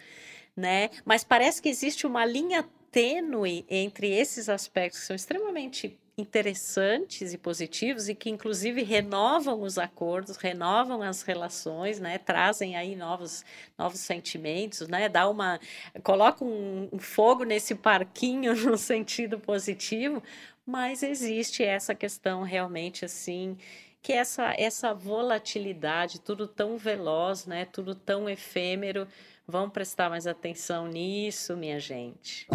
né? 0.56 0.88
Mas 1.04 1.22
parece 1.22 1.60
que 1.60 1.68
existe 1.68 2.06
uma 2.06 2.24
linha 2.24 2.64
tênue 2.90 3.66
entre 3.68 4.10
esses 4.10 4.48
aspectos 4.48 5.00
que 5.00 5.06
são 5.06 5.16
extremamente 5.16 5.98
interessantes 6.16 7.32
e 7.32 7.38
positivos 7.38 8.08
e 8.08 8.14
que 8.14 8.30
inclusive 8.30 8.82
renovam 8.82 9.60
os 9.62 9.78
acordos, 9.78 10.36
renovam 10.36 11.02
as 11.02 11.22
relações, 11.22 11.98
né? 11.98 12.18
Trazem 12.18 12.76
aí 12.76 12.94
novos 12.94 13.44
novos 13.76 14.00
sentimentos, 14.00 14.86
né? 14.88 15.08
Dá 15.08 15.28
uma 15.28 15.58
coloca 16.02 16.44
um, 16.44 16.88
um 16.92 16.98
fogo 16.98 17.44
nesse 17.44 17.74
parquinho 17.74 18.54
no 18.64 18.78
sentido 18.78 19.38
positivo, 19.40 20.22
mas 20.64 21.02
existe 21.02 21.64
essa 21.64 21.94
questão 21.94 22.42
realmente 22.42 23.04
assim 23.04 23.56
que 24.00 24.12
essa 24.12 24.54
essa 24.56 24.94
volatilidade, 24.94 26.20
tudo 26.20 26.46
tão 26.46 26.76
veloz, 26.76 27.46
né? 27.46 27.64
Tudo 27.64 27.94
tão 27.94 28.28
efêmero. 28.28 29.08
Vamos 29.46 29.72
prestar 29.72 30.08
mais 30.08 30.26
atenção 30.26 30.86
nisso, 30.86 31.56
minha 31.56 31.80
gente. 31.80 32.46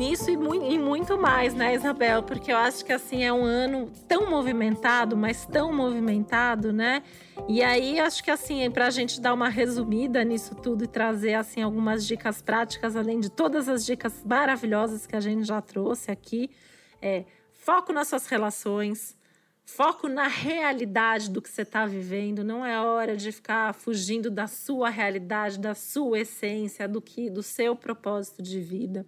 Nisso 0.00 0.30
e, 0.30 0.36
mu 0.36 0.54
e, 0.54 0.78
muito 0.78 1.18
mais, 1.18 1.52
né, 1.52 1.74
Isabel? 1.74 2.22
Porque 2.22 2.50
eu 2.50 2.56
acho 2.56 2.82
que 2.82 2.90
assim 2.90 3.22
é 3.22 3.30
um 3.30 3.44
ano 3.44 3.92
tão 4.08 4.30
movimentado, 4.30 5.14
mas 5.14 5.44
tão 5.44 5.70
movimentado, 5.74 6.72
né? 6.72 7.02
E 7.46 7.62
aí 7.62 8.00
acho 8.00 8.24
que 8.24 8.30
assim, 8.30 8.70
para 8.70 8.86
a 8.86 8.90
gente 8.90 9.20
dar 9.20 9.34
uma 9.34 9.50
resumida 9.50 10.24
nisso 10.24 10.54
tudo 10.54 10.84
e 10.84 10.86
trazer 10.86 11.34
assim 11.34 11.60
algumas 11.60 12.06
dicas 12.06 12.40
práticas, 12.40 12.96
além 12.96 13.20
de 13.20 13.28
todas 13.28 13.68
as 13.68 13.84
dicas 13.84 14.24
maravilhosas 14.24 15.06
que 15.06 15.14
a 15.14 15.20
gente 15.20 15.44
já 15.44 15.60
trouxe 15.60 16.10
aqui, 16.10 16.48
é 17.02 17.24
foco 17.52 17.92
nas 17.92 18.08
suas 18.08 18.26
relações, 18.26 19.18
Foco 19.72 20.08
na 20.08 20.26
realidade 20.26 21.30
do 21.30 21.40
que 21.40 21.48
você 21.48 21.62
está 21.62 21.86
vivendo. 21.86 22.42
Não 22.42 22.66
é 22.66 22.80
hora 22.80 23.16
de 23.16 23.30
ficar 23.30 23.72
fugindo 23.72 24.28
da 24.28 24.48
sua 24.48 24.90
realidade, 24.90 25.60
da 25.60 25.76
sua 25.76 26.18
essência, 26.18 26.88
do 26.88 27.00
que, 27.00 27.30
do 27.30 27.40
seu 27.40 27.76
propósito 27.76 28.42
de 28.42 28.58
vida. 28.58 29.06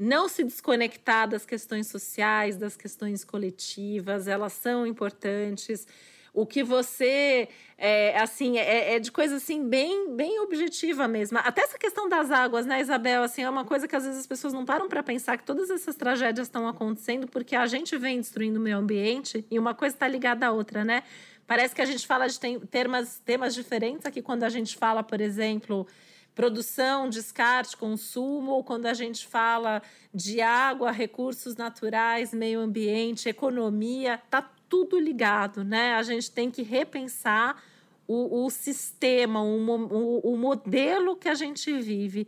Não 0.00 0.30
se 0.30 0.42
desconectar 0.42 1.28
das 1.28 1.44
questões 1.44 1.88
sociais, 1.88 2.56
das 2.56 2.74
questões 2.74 3.22
coletivas. 3.22 4.26
Elas 4.26 4.54
são 4.54 4.86
importantes. 4.86 5.86
O 6.32 6.46
que 6.46 6.62
você 6.62 7.50
é, 7.76 8.18
assim 8.18 8.56
é, 8.56 8.94
é, 8.94 8.98
de 8.98 9.12
coisa 9.12 9.36
assim 9.36 9.68
bem 9.68 10.16
bem 10.16 10.40
objetiva 10.40 11.06
mesmo. 11.06 11.36
Até 11.38 11.62
essa 11.62 11.76
questão 11.76 12.08
das 12.08 12.30
águas 12.30 12.64
né 12.64 12.80
Isabel? 12.80 13.22
Assim 13.22 13.42
é 13.42 13.50
uma 13.50 13.64
coisa 13.64 13.86
que 13.86 13.94
às 13.94 14.04
vezes 14.04 14.20
as 14.20 14.26
pessoas 14.26 14.54
não 14.54 14.64
param 14.64 14.88
para 14.88 15.02
pensar 15.02 15.36
que 15.36 15.44
todas 15.44 15.68
essas 15.68 15.96
tragédias 15.96 16.46
estão 16.46 16.66
acontecendo 16.66 17.26
porque 17.26 17.54
a 17.54 17.66
gente 17.66 17.98
vem 17.98 18.20
destruindo 18.20 18.58
o 18.58 18.62
meio 18.62 18.78
ambiente 18.78 19.44
e 19.50 19.58
uma 19.58 19.74
coisa 19.74 19.94
está 19.94 20.08
ligada 20.08 20.46
à 20.46 20.52
outra 20.52 20.82
né? 20.82 21.02
Parece 21.46 21.74
que 21.74 21.82
a 21.82 21.86
gente 21.86 22.06
fala 22.06 22.26
de 22.26 22.38
temas 22.70 23.20
temas 23.24 23.54
diferentes 23.54 24.06
aqui 24.06 24.22
quando 24.22 24.44
a 24.44 24.48
gente 24.48 24.76
fala 24.76 25.02
por 25.02 25.20
exemplo 25.20 25.86
produção, 26.40 27.10
descarte, 27.10 27.76
consumo, 27.76 28.52
ou 28.52 28.64
quando 28.64 28.86
a 28.86 28.94
gente 28.94 29.26
fala 29.26 29.82
de 30.12 30.40
água, 30.40 30.90
recursos 30.90 31.54
naturais, 31.54 32.32
meio 32.32 32.60
ambiente, 32.60 33.28
economia, 33.28 34.16
tá 34.30 34.50
tudo 34.66 34.98
ligado, 34.98 35.62
né? 35.62 35.92
A 35.96 36.02
gente 36.02 36.30
tem 36.30 36.50
que 36.50 36.62
repensar 36.62 37.62
o, 38.08 38.46
o 38.46 38.48
sistema, 38.48 39.42
o, 39.42 39.58
o, 39.68 40.32
o 40.32 40.36
modelo 40.38 41.14
que 41.14 41.28
a 41.28 41.34
gente 41.34 41.70
vive. 41.78 42.26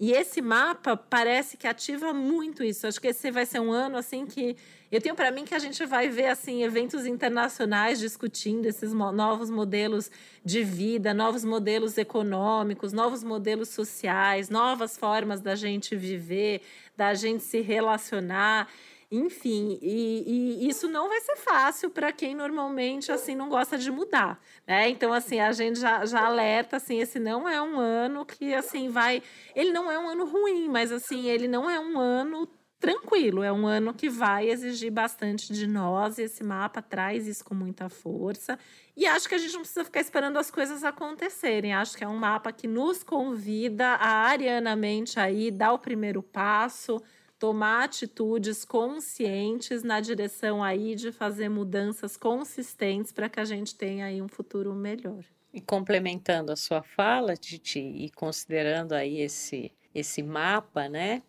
E 0.00 0.12
esse 0.12 0.40
mapa 0.40 0.96
parece 0.96 1.58
que 1.58 1.66
ativa 1.66 2.14
muito 2.14 2.64
isso. 2.64 2.86
Acho 2.86 2.98
que 2.98 3.08
esse 3.08 3.30
vai 3.30 3.44
ser 3.44 3.60
um 3.60 3.70
ano 3.70 3.98
assim 3.98 4.24
que 4.24 4.56
eu 4.90 4.98
tenho 4.98 5.14
para 5.14 5.30
mim 5.30 5.44
que 5.44 5.54
a 5.54 5.58
gente 5.58 5.84
vai 5.84 6.08
ver 6.08 6.28
assim 6.28 6.64
eventos 6.64 7.04
internacionais 7.04 7.98
discutindo 7.98 8.64
esses 8.64 8.94
novos 8.94 9.50
modelos 9.50 10.10
de 10.42 10.64
vida, 10.64 11.12
novos 11.12 11.44
modelos 11.44 11.98
econômicos, 11.98 12.94
novos 12.94 13.22
modelos 13.22 13.68
sociais, 13.68 14.48
novas 14.48 14.96
formas 14.96 15.42
da 15.42 15.54
gente 15.54 15.94
viver, 15.94 16.62
da 16.96 17.12
gente 17.12 17.42
se 17.42 17.60
relacionar. 17.60 18.68
Enfim, 19.12 19.76
e, 19.82 20.60
e, 20.62 20.68
isso 20.68 20.86
não 20.88 21.08
vai 21.08 21.20
ser 21.20 21.34
fácil 21.34 21.90
para 21.90 22.12
quem 22.12 22.32
normalmente 22.32 23.10
assim 23.10 23.34
não 23.34 23.48
gosta 23.48 23.76
de 23.76 23.90
mudar, 23.90 24.40
né? 24.64 24.88
Então 24.88 25.12
assim 25.12 25.40
a 25.40 25.50
gente 25.50 25.80
já, 25.80 26.06
já 26.06 26.26
alerta 26.26 26.76
assim 26.76 27.00
esse 27.00 27.18
não 27.18 27.48
é 27.48 27.60
um 27.60 27.80
ano 27.80 28.24
que 28.24 28.54
assim 28.54 28.88
vai, 28.88 29.20
ele 29.52 29.72
não 29.72 29.90
é 29.90 29.98
um 29.98 30.08
ano 30.08 30.24
ruim, 30.24 30.68
mas 30.68 30.92
assim 30.92 31.26
ele 31.26 31.48
não 31.48 31.68
é 31.68 31.80
um 31.80 31.98
ano 31.98 32.48
tranquilo, 32.80 33.42
é 33.42 33.52
um 33.52 33.66
ano 33.66 33.92
que 33.92 34.08
vai 34.08 34.48
exigir 34.48 34.90
bastante 34.90 35.52
de 35.52 35.66
nós 35.66 36.16
e 36.18 36.22
esse 36.22 36.42
mapa 36.42 36.80
traz 36.80 37.26
isso 37.26 37.44
com 37.44 37.54
muita 37.54 37.88
força. 37.88 38.58
E 38.96 39.06
acho 39.06 39.28
que 39.28 39.34
a 39.34 39.38
gente 39.38 39.52
não 39.52 39.60
precisa 39.60 39.84
ficar 39.84 40.00
esperando 40.00 40.38
as 40.38 40.50
coisas 40.50 40.82
acontecerem. 40.82 41.74
Acho 41.74 41.96
que 41.96 42.02
é 42.02 42.08
um 42.08 42.16
mapa 42.16 42.50
que 42.52 42.66
nos 42.66 43.02
convida 43.02 43.86
a 43.96 44.08
arianamente 44.28 45.20
aí 45.20 45.50
dar 45.50 45.72
o 45.72 45.78
primeiro 45.78 46.22
passo, 46.22 47.02
tomar 47.40 47.84
atitudes 47.84 48.66
conscientes 48.66 49.82
na 49.82 49.98
direção 49.98 50.62
aí 50.62 50.94
de 50.94 51.10
fazer 51.10 51.48
mudanças 51.48 52.14
consistentes 52.14 53.12
para 53.12 53.30
que 53.30 53.40
a 53.40 53.44
gente 53.46 53.74
tenha 53.74 54.04
aí 54.04 54.20
um 54.20 54.28
futuro 54.28 54.74
melhor. 54.74 55.24
E 55.52 55.60
complementando 55.60 56.52
a 56.52 56.56
sua 56.56 56.82
fala, 56.82 57.34
Titi, 57.34 57.80
e 57.80 58.10
considerando 58.10 58.92
aí 58.92 59.20
esse 59.20 59.72
esse 59.92 60.22
mapa, 60.22 60.88
né? 60.88 61.20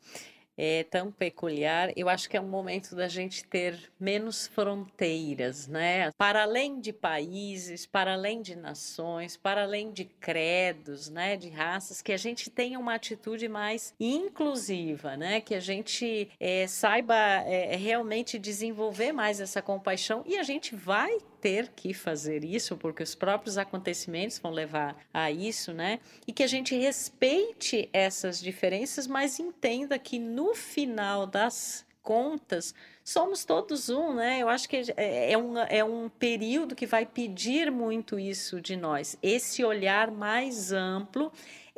É 0.64 0.84
tão 0.84 1.12
peculiar. 1.12 1.92
Eu 1.96 2.08
acho 2.08 2.30
que 2.30 2.38
é 2.38 2.42
um 2.42 2.48
momento 2.48 2.96
da 2.96 3.08
gente 3.08 3.44
ter 3.44 3.92
menos 4.00 4.46
fronteiras, 4.46 5.68
né? 5.68 6.12
Para 6.16 6.44
além 6.44 6.80
de 6.80 6.94
países, 6.94 7.88
para 7.88 8.14
além 8.14 8.44
de 8.44 8.56
nações, 8.56 9.36
para 9.36 9.64
além 9.64 9.92
de 9.92 10.06
credos, 10.06 11.10
né? 11.10 11.36
De 11.36 11.50
raças, 11.50 12.00
que 12.00 12.14
a 12.14 12.18
gente 12.18 12.52
tenha 12.52 12.78
uma 12.78 12.94
atitude 12.94 13.50
mais 13.50 13.96
inclusiva, 14.00 15.18
né? 15.18 15.42
Que 15.42 15.56
a 15.56 15.60
gente 15.60 16.30
é, 16.40 16.68
saiba 16.68 17.16
é, 17.16 17.76
realmente 17.76 18.38
desenvolver 18.38 19.12
mais 19.12 19.42
essa 19.42 19.64
compaixão 19.64 20.24
e 20.28 20.38
a 20.38 20.44
gente 20.44 20.76
vai 20.76 21.18
ter 21.42 21.70
que 21.76 21.94
fazer 21.94 22.46
isso, 22.46 22.78
porque 22.78 23.02
os 23.02 23.16
próprios 23.16 23.58
acontecimentos 23.58 24.38
vão 24.38 24.52
levar 24.52 24.96
a 25.14 25.32
isso, 25.32 25.74
né? 25.74 26.00
E 26.28 26.32
que 26.32 26.44
a 26.44 26.48
gente 26.48 26.76
respeite 26.76 27.90
essas 27.92 28.40
diferenças, 28.40 29.08
mas 29.08 29.40
entenda 29.40 29.98
que 29.98 30.20
no 30.20 30.54
final 30.54 31.26
das 31.26 31.86
contas, 32.02 32.74
somos 33.04 33.46
todos 33.46 33.90
um, 33.90 34.14
né? 34.14 34.40
Eu 34.40 34.50
acho 34.50 34.68
que 34.68 34.78
é, 34.98 35.34
é 35.34 35.38
um, 35.38 35.58
é 35.58 35.84
um 35.84 36.10
período 36.10 36.76
que 36.76 36.86
vai 36.86 37.06
pedir 37.06 37.72
muito 37.72 38.20
isso 38.20 38.60
de 38.62 38.76
nós, 38.76 39.18
esse 39.22 39.64
olhar 39.64 40.12
mais 40.12 40.72
amplo 40.72 41.32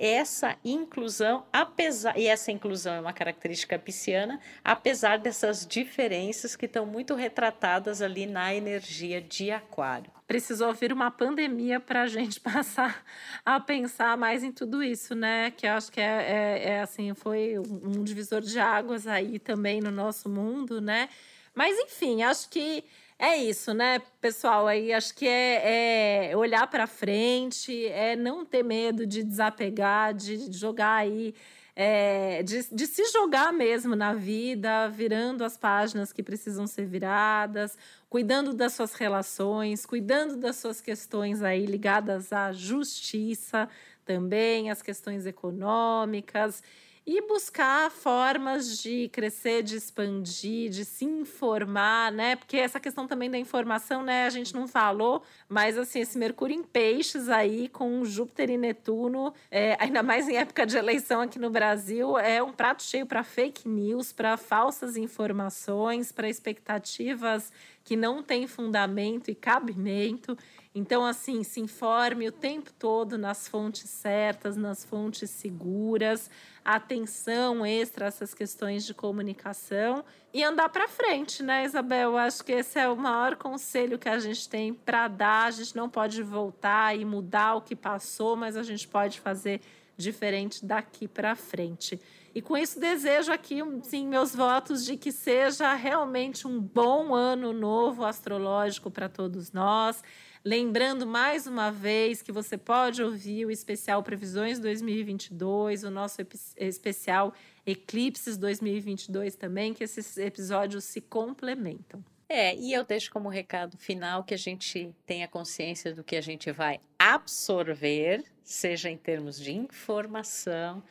essa 0.06 0.58
inclusão, 0.66 1.46
apesar 1.54 2.18
e 2.18 2.28
essa 2.28 2.52
inclusão 2.52 2.96
é 2.96 3.00
uma 3.00 3.14
característica 3.14 3.80
pisciana, 3.80 4.38
apesar 4.62 5.18
dessas 5.18 5.66
diferenças 5.66 6.58
que 6.58 6.66
estão 6.66 6.86
muito 6.86 7.16
retratadas 7.16 8.02
ali 8.02 8.26
na 8.26 8.54
energia 8.54 9.22
de 9.22 9.50
Aquário. 9.50 10.12
Precisou 10.28 10.74
vir 10.74 10.92
uma 10.92 11.10
pandemia 11.10 11.80
para 11.80 12.02
a 12.02 12.08
gente 12.08 12.42
passar 12.42 13.06
a 13.46 13.62
pensar 13.62 14.18
mais 14.18 14.44
em 14.44 14.52
tudo 14.52 14.84
isso, 14.84 15.16
né? 15.16 15.52
Que 15.52 15.66
eu 15.66 15.72
acho 15.72 15.90
que 15.90 16.02
é, 16.02 16.04
é, 16.04 16.70
é 16.72 16.82
assim, 16.82 17.14
foi 17.14 17.58
um 17.58 18.04
divisor 18.04 18.42
de 18.42 18.60
águas 18.60 19.08
aí 19.08 19.40
também 19.40 19.80
no 19.80 19.92
nosso 19.92 20.28
mundo, 20.28 20.82
né? 20.82 21.08
Mas 21.56 21.80
enfim, 21.80 22.24
acho 22.24 22.50
que 22.50 22.84
é 23.18 23.38
isso, 23.38 23.74
né, 23.74 24.00
pessoal? 24.20 24.68
Aí 24.68 24.92
acho 24.92 25.14
que 25.16 25.28
é, 25.28 26.32
é 26.32 26.38
olhar 26.38 26.68
para 26.68 26.88
frente, 26.88 27.86
é 27.88 28.16
não 28.16 28.46
ter 28.46 28.64
medo 28.64 29.06
de 29.06 29.24
desapegar, 29.24 30.14
de 30.14 30.52
jogar 30.52 30.96
aí, 30.96 31.34
é, 31.76 32.44
de, 32.44 32.68
de 32.72 32.88
se 32.88 33.06
jogar 33.12 33.52
mesmo 33.52 33.96
na 33.96 34.14
vida, 34.14 34.90
virando 34.90 35.44
as 35.44 35.58
páginas 35.58 36.12
que 36.14 36.22
precisam 36.22 36.68
ser 36.68 36.86
viradas, 36.86 37.78
cuidando 38.10 38.54
das 38.54 38.74
suas 38.74 38.94
relações, 38.94 39.86
cuidando 39.86 40.38
das 40.38 40.58
suas 40.58 40.82
questões 40.82 41.42
aí 41.42 41.66
ligadas 41.66 42.32
à 42.32 42.52
justiça 42.52 43.70
também, 44.06 44.70
as 44.70 44.82
questões 44.82 45.26
econômicas 45.26 46.62
e 47.06 47.22
buscar 47.22 47.92
formas 47.92 48.82
de 48.82 49.10
crescer, 49.10 49.62
de 49.62 49.76
expandir, 49.76 50.70
de 50.70 50.86
se 50.86 51.04
informar, 51.04 52.12
né? 52.12 52.38
Porque 52.38 52.56
essa 52.56 52.80
questão 52.80 53.06
também 53.06 53.30
da 53.30 53.38
informação, 53.38 54.04
né? 54.04 54.26
A 54.26 54.30
gente 54.30 54.54
não 54.54 54.68
falou, 54.68 55.22
mas 55.50 55.78
assim, 55.78 56.00
esse 56.00 56.18
Mercúrio 56.18 56.56
em 56.56 56.64
peixes 56.64 57.28
aí, 57.28 57.68
com 57.68 58.06
Júpiter 58.06 58.50
e 58.50 58.58
Netuno, 58.58 59.34
é, 59.52 59.76
ainda 59.80 60.02
mais 60.02 60.30
em 60.30 60.38
época 60.38 60.66
de 60.66 60.78
eleição 60.78 61.22
aqui 61.22 61.38
no 61.38 61.50
Brasil, 61.50 62.18
é 62.18 62.42
um 62.42 62.54
prato 62.54 62.84
cheio 62.84 63.06
para 63.06 63.24
fake 63.24 63.68
news, 63.68 64.14
para 64.14 64.38
falsas 64.38 64.96
informações, 64.96 66.12
para 66.12 66.30
expectativas 66.30 67.52
que 67.84 67.98
não 67.98 68.24
têm 68.24 68.48
fundamento 68.48 69.30
e 69.30 69.36
cabimento. 69.36 70.38
Então, 70.76 71.06
assim, 71.06 71.44
se 71.44 71.60
informe 71.60 72.28
o 72.28 72.32
tempo 72.32 72.72
todo 72.74 73.16
nas 73.16 73.48
fontes 73.48 73.88
certas, 73.90 74.58
nas 74.58 74.84
fontes 74.84 75.30
seguras, 75.30 76.32
atenção 76.66 77.64
extra 77.64 78.06
a 78.06 78.08
essas 78.08 78.34
questões 78.34 78.84
de 78.84 78.94
comunicação 78.94 80.04
e 80.34 80.44
andar 80.44 80.70
para 80.70 80.88
frente, 80.88 81.44
né, 81.44 81.64
Isabel? 81.64 82.12
Eu 82.12 82.18
acho 82.18 82.44
que 82.44 82.54
esse 82.54 82.80
é 82.80 82.90
o 82.90 82.98
maior 82.98 83.36
conselho 83.36 84.00
que 84.00 84.10
a 84.10 84.18
gente 84.18 84.50
tem 84.50 84.74
para 84.74 85.08
dar. 85.08 85.46
A 85.46 85.52
gente 85.52 85.76
não 85.76 85.88
pode 85.88 86.24
voltar 86.24 86.98
e 86.98 87.06
mudar 87.06 87.54
o 87.56 87.62
que 87.62 87.76
passou, 87.76 88.36
mas 88.36 88.58
a 88.58 88.64
gente 88.64 88.88
pode 88.88 89.20
fazer 89.20 89.62
diferente 89.96 90.66
daqui 90.66 91.08
para 91.08 91.36
frente. 91.36 92.02
E 92.34 92.42
com 92.42 92.58
isso 92.58 92.80
desejo 92.80 93.32
aqui, 93.32 93.60
sim, 93.84 94.08
meus 94.08 94.34
votos 94.34 94.84
de 94.84 94.98
que 94.98 95.12
seja 95.12 95.72
realmente 95.76 96.48
um 96.48 96.60
bom 96.60 97.14
ano 97.14 97.54
novo 97.54 98.04
astrológico 98.04 98.90
para 98.90 99.08
todos 99.08 99.52
nós. 99.52 100.02
Lembrando 100.46 101.08
mais 101.08 101.48
uma 101.48 101.72
vez 101.72 102.22
que 102.22 102.30
você 102.30 102.58
pode 102.58 103.02
ouvir 103.02 103.46
o 103.46 103.52
especial 103.52 104.04
Previsões 104.04 104.60
2022, 104.60 105.86
o 105.86 105.90
nosso 105.90 106.18
especial 106.58 107.34
Eclipses 107.66 108.36
2022 108.36 109.38
também, 109.38 109.74
que 109.74 109.86
esses 109.86 110.18
episódios 110.18 110.84
se 110.84 111.00
complementam. 111.00 112.04
É, 112.28 112.54
e 112.58 112.74
eu 112.74 112.84
deixo 112.84 113.10
como 113.10 113.30
recado 113.30 113.78
final 113.78 114.22
que 114.26 114.34
a 114.34 114.38
gente 114.38 114.94
tenha 115.06 115.30
consciência 115.30 115.94
do 115.94 116.04
que 116.04 116.18
a 116.18 116.22
gente 116.22 116.52
vai 116.52 116.82
absorver, 117.00 118.26
seja 118.44 118.90
em 118.90 118.98
termos 118.98 119.40
de 119.40 119.54
informação, 119.54 120.84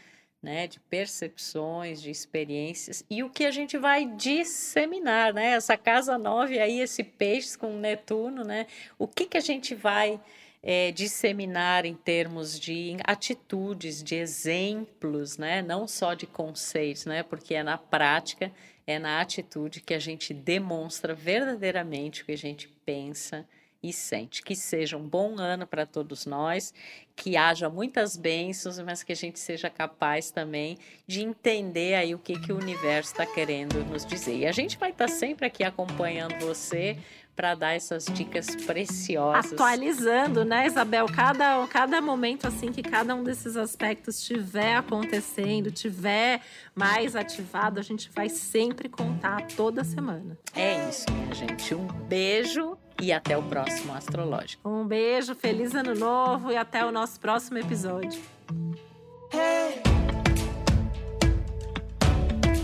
né, 0.42 0.66
de 0.66 0.80
percepções, 0.80 2.02
de 2.02 2.10
experiências 2.10 3.04
e 3.08 3.22
o 3.22 3.30
que 3.30 3.44
a 3.44 3.50
gente 3.50 3.78
vai 3.78 4.04
disseminar, 4.04 5.32
né? 5.32 5.52
Essa 5.52 5.76
casa 5.76 6.18
nove 6.18 6.58
aí, 6.58 6.80
esse 6.80 7.04
peixe 7.04 7.56
com 7.56 7.78
Netuno, 7.78 8.42
né? 8.42 8.66
O 8.98 9.06
que 9.06 9.26
que 9.26 9.36
a 9.36 9.40
gente 9.40 9.74
vai 9.74 10.20
é, 10.62 10.92
disseminar 10.92 11.84
em 11.84 11.94
termos 11.94 12.58
de 12.58 12.96
atitudes, 13.04 14.02
de 14.02 14.14
exemplos, 14.14 15.36
né? 15.36 15.60
não 15.60 15.88
só 15.88 16.14
de 16.14 16.26
conceitos, 16.26 17.04
né? 17.04 17.22
porque 17.22 17.54
é 17.54 17.62
na 17.62 17.76
prática, 17.76 18.52
é 18.86 18.98
na 18.98 19.20
atitude 19.20 19.80
que 19.80 19.92
a 19.92 19.98
gente 19.98 20.32
demonstra 20.32 21.14
verdadeiramente 21.14 22.22
o 22.22 22.26
que 22.26 22.32
a 22.32 22.38
gente 22.38 22.68
pensa 22.84 23.46
e 23.82 23.92
sente. 23.92 24.42
Que 24.42 24.54
seja 24.54 24.96
um 24.96 25.06
bom 25.06 25.38
ano 25.38 25.66
para 25.66 25.84
todos 25.84 26.24
nós, 26.24 26.72
que 27.16 27.36
haja 27.36 27.68
muitas 27.68 28.16
bênçãos, 28.16 28.78
mas 28.78 29.02
que 29.02 29.12
a 29.12 29.16
gente 29.16 29.38
seja 29.38 29.68
capaz 29.68 30.30
também 30.30 30.78
de 31.06 31.22
entender 31.22 31.94
aí 31.94 32.14
o 32.14 32.18
que, 32.18 32.38
que 32.38 32.52
o 32.52 32.56
universo 32.56 33.12
está 33.12 33.26
querendo 33.26 33.84
nos 33.84 34.06
dizer. 34.06 34.36
E 34.36 34.46
a 34.46 34.52
gente 34.52 34.78
vai 34.78 34.90
estar 34.90 35.08
tá 35.08 35.12
sempre 35.12 35.46
aqui 35.46 35.64
acompanhando 35.64 36.38
você 36.38 36.96
para 37.34 37.54
dar 37.54 37.72
essas 37.72 38.04
dicas 38.04 38.54
preciosas. 38.54 39.52
Atualizando, 39.52 40.44
né, 40.44 40.66
Isabel? 40.66 41.06
Cada, 41.06 41.66
cada 41.66 42.00
momento 42.00 42.46
assim 42.46 42.70
que 42.70 42.82
cada 42.82 43.14
um 43.14 43.24
desses 43.24 43.56
aspectos 43.56 44.18
estiver 44.18 44.76
acontecendo, 44.76 45.70
tiver 45.70 46.42
mais 46.74 47.16
ativado, 47.16 47.80
a 47.80 47.82
gente 47.82 48.10
vai 48.10 48.28
sempre 48.28 48.88
contar 48.88 49.46
toda 49.56 49.82
semana. 49.82 50.38
É 50.54 50.88
isso, 50.88 51.06
minha 51.10 51.34
gente. 51.34 51.74
Um 51.74 51.86
beijo 51.86 52.76
e 53.02 53.10
até 53.12 53.36
o 53.36 53.42
próximo 53.42 53.92
Astrológico. 53.92 54.66
Um 54.66 54.86
beijo, 54.86 55.34
feliz 55.34 55.74
ano 55.74 55.92
novo 55.94 56.52
e 56.52 56.56
até 56.56 56.86
o 56.86 56.92
nosso 56.92 57.18
próximo 57.18 57.58
episódio. 57.58 58.22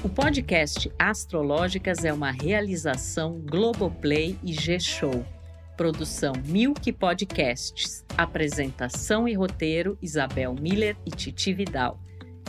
O 0.05 0.09
podcast 0.09 0.93
Astrológicas 0.97 2.05
é 2.05 2.13
uma 2.13 2.31
realização 2.31 3.41
Globoplay 3.41 4.39
e 4.45 4.53
G-Show. 4.53 5.27
Produção 5.77 6.33
Milk 6.47 6.93
Podcasts. 6.93 8.05
Apresentação 8.17 9.27
e 9.27 9.35
roteiro 9.35 9.99
Isabel 10.01 10.55
Miller 10.55 10.97
e 11.05 11.11
Titi 11.11 11.53
Vidal. 11.53 12.01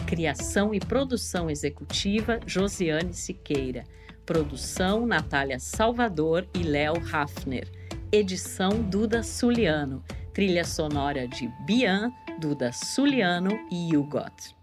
Criação 0.05 0.73
e 0.75 0.79
produção 0.79 1.49
executiva 1.49 2.39
Josiane 2.45 3.13
Siqueira. 3.13 3.83
Produção 4.25 5.07
Natália 5.07 5.59
Salvador 5.59 6.47
e 6.53 6.61
Léo 6.61 6.93
Hafner. 7.11 7.78
Edição 8.11 8.69
Duda 8.89 9.21
Suliano. 9.21 10.03
Trilha 10.33 10.65
sonora 10.65 11.27
de 11.27 11.47
Bian, 11.63 12.11
Duda 12.39 12.71
Suliano 12.71 13.51
e 13.71 13.95
Hugot. 13.95 14.55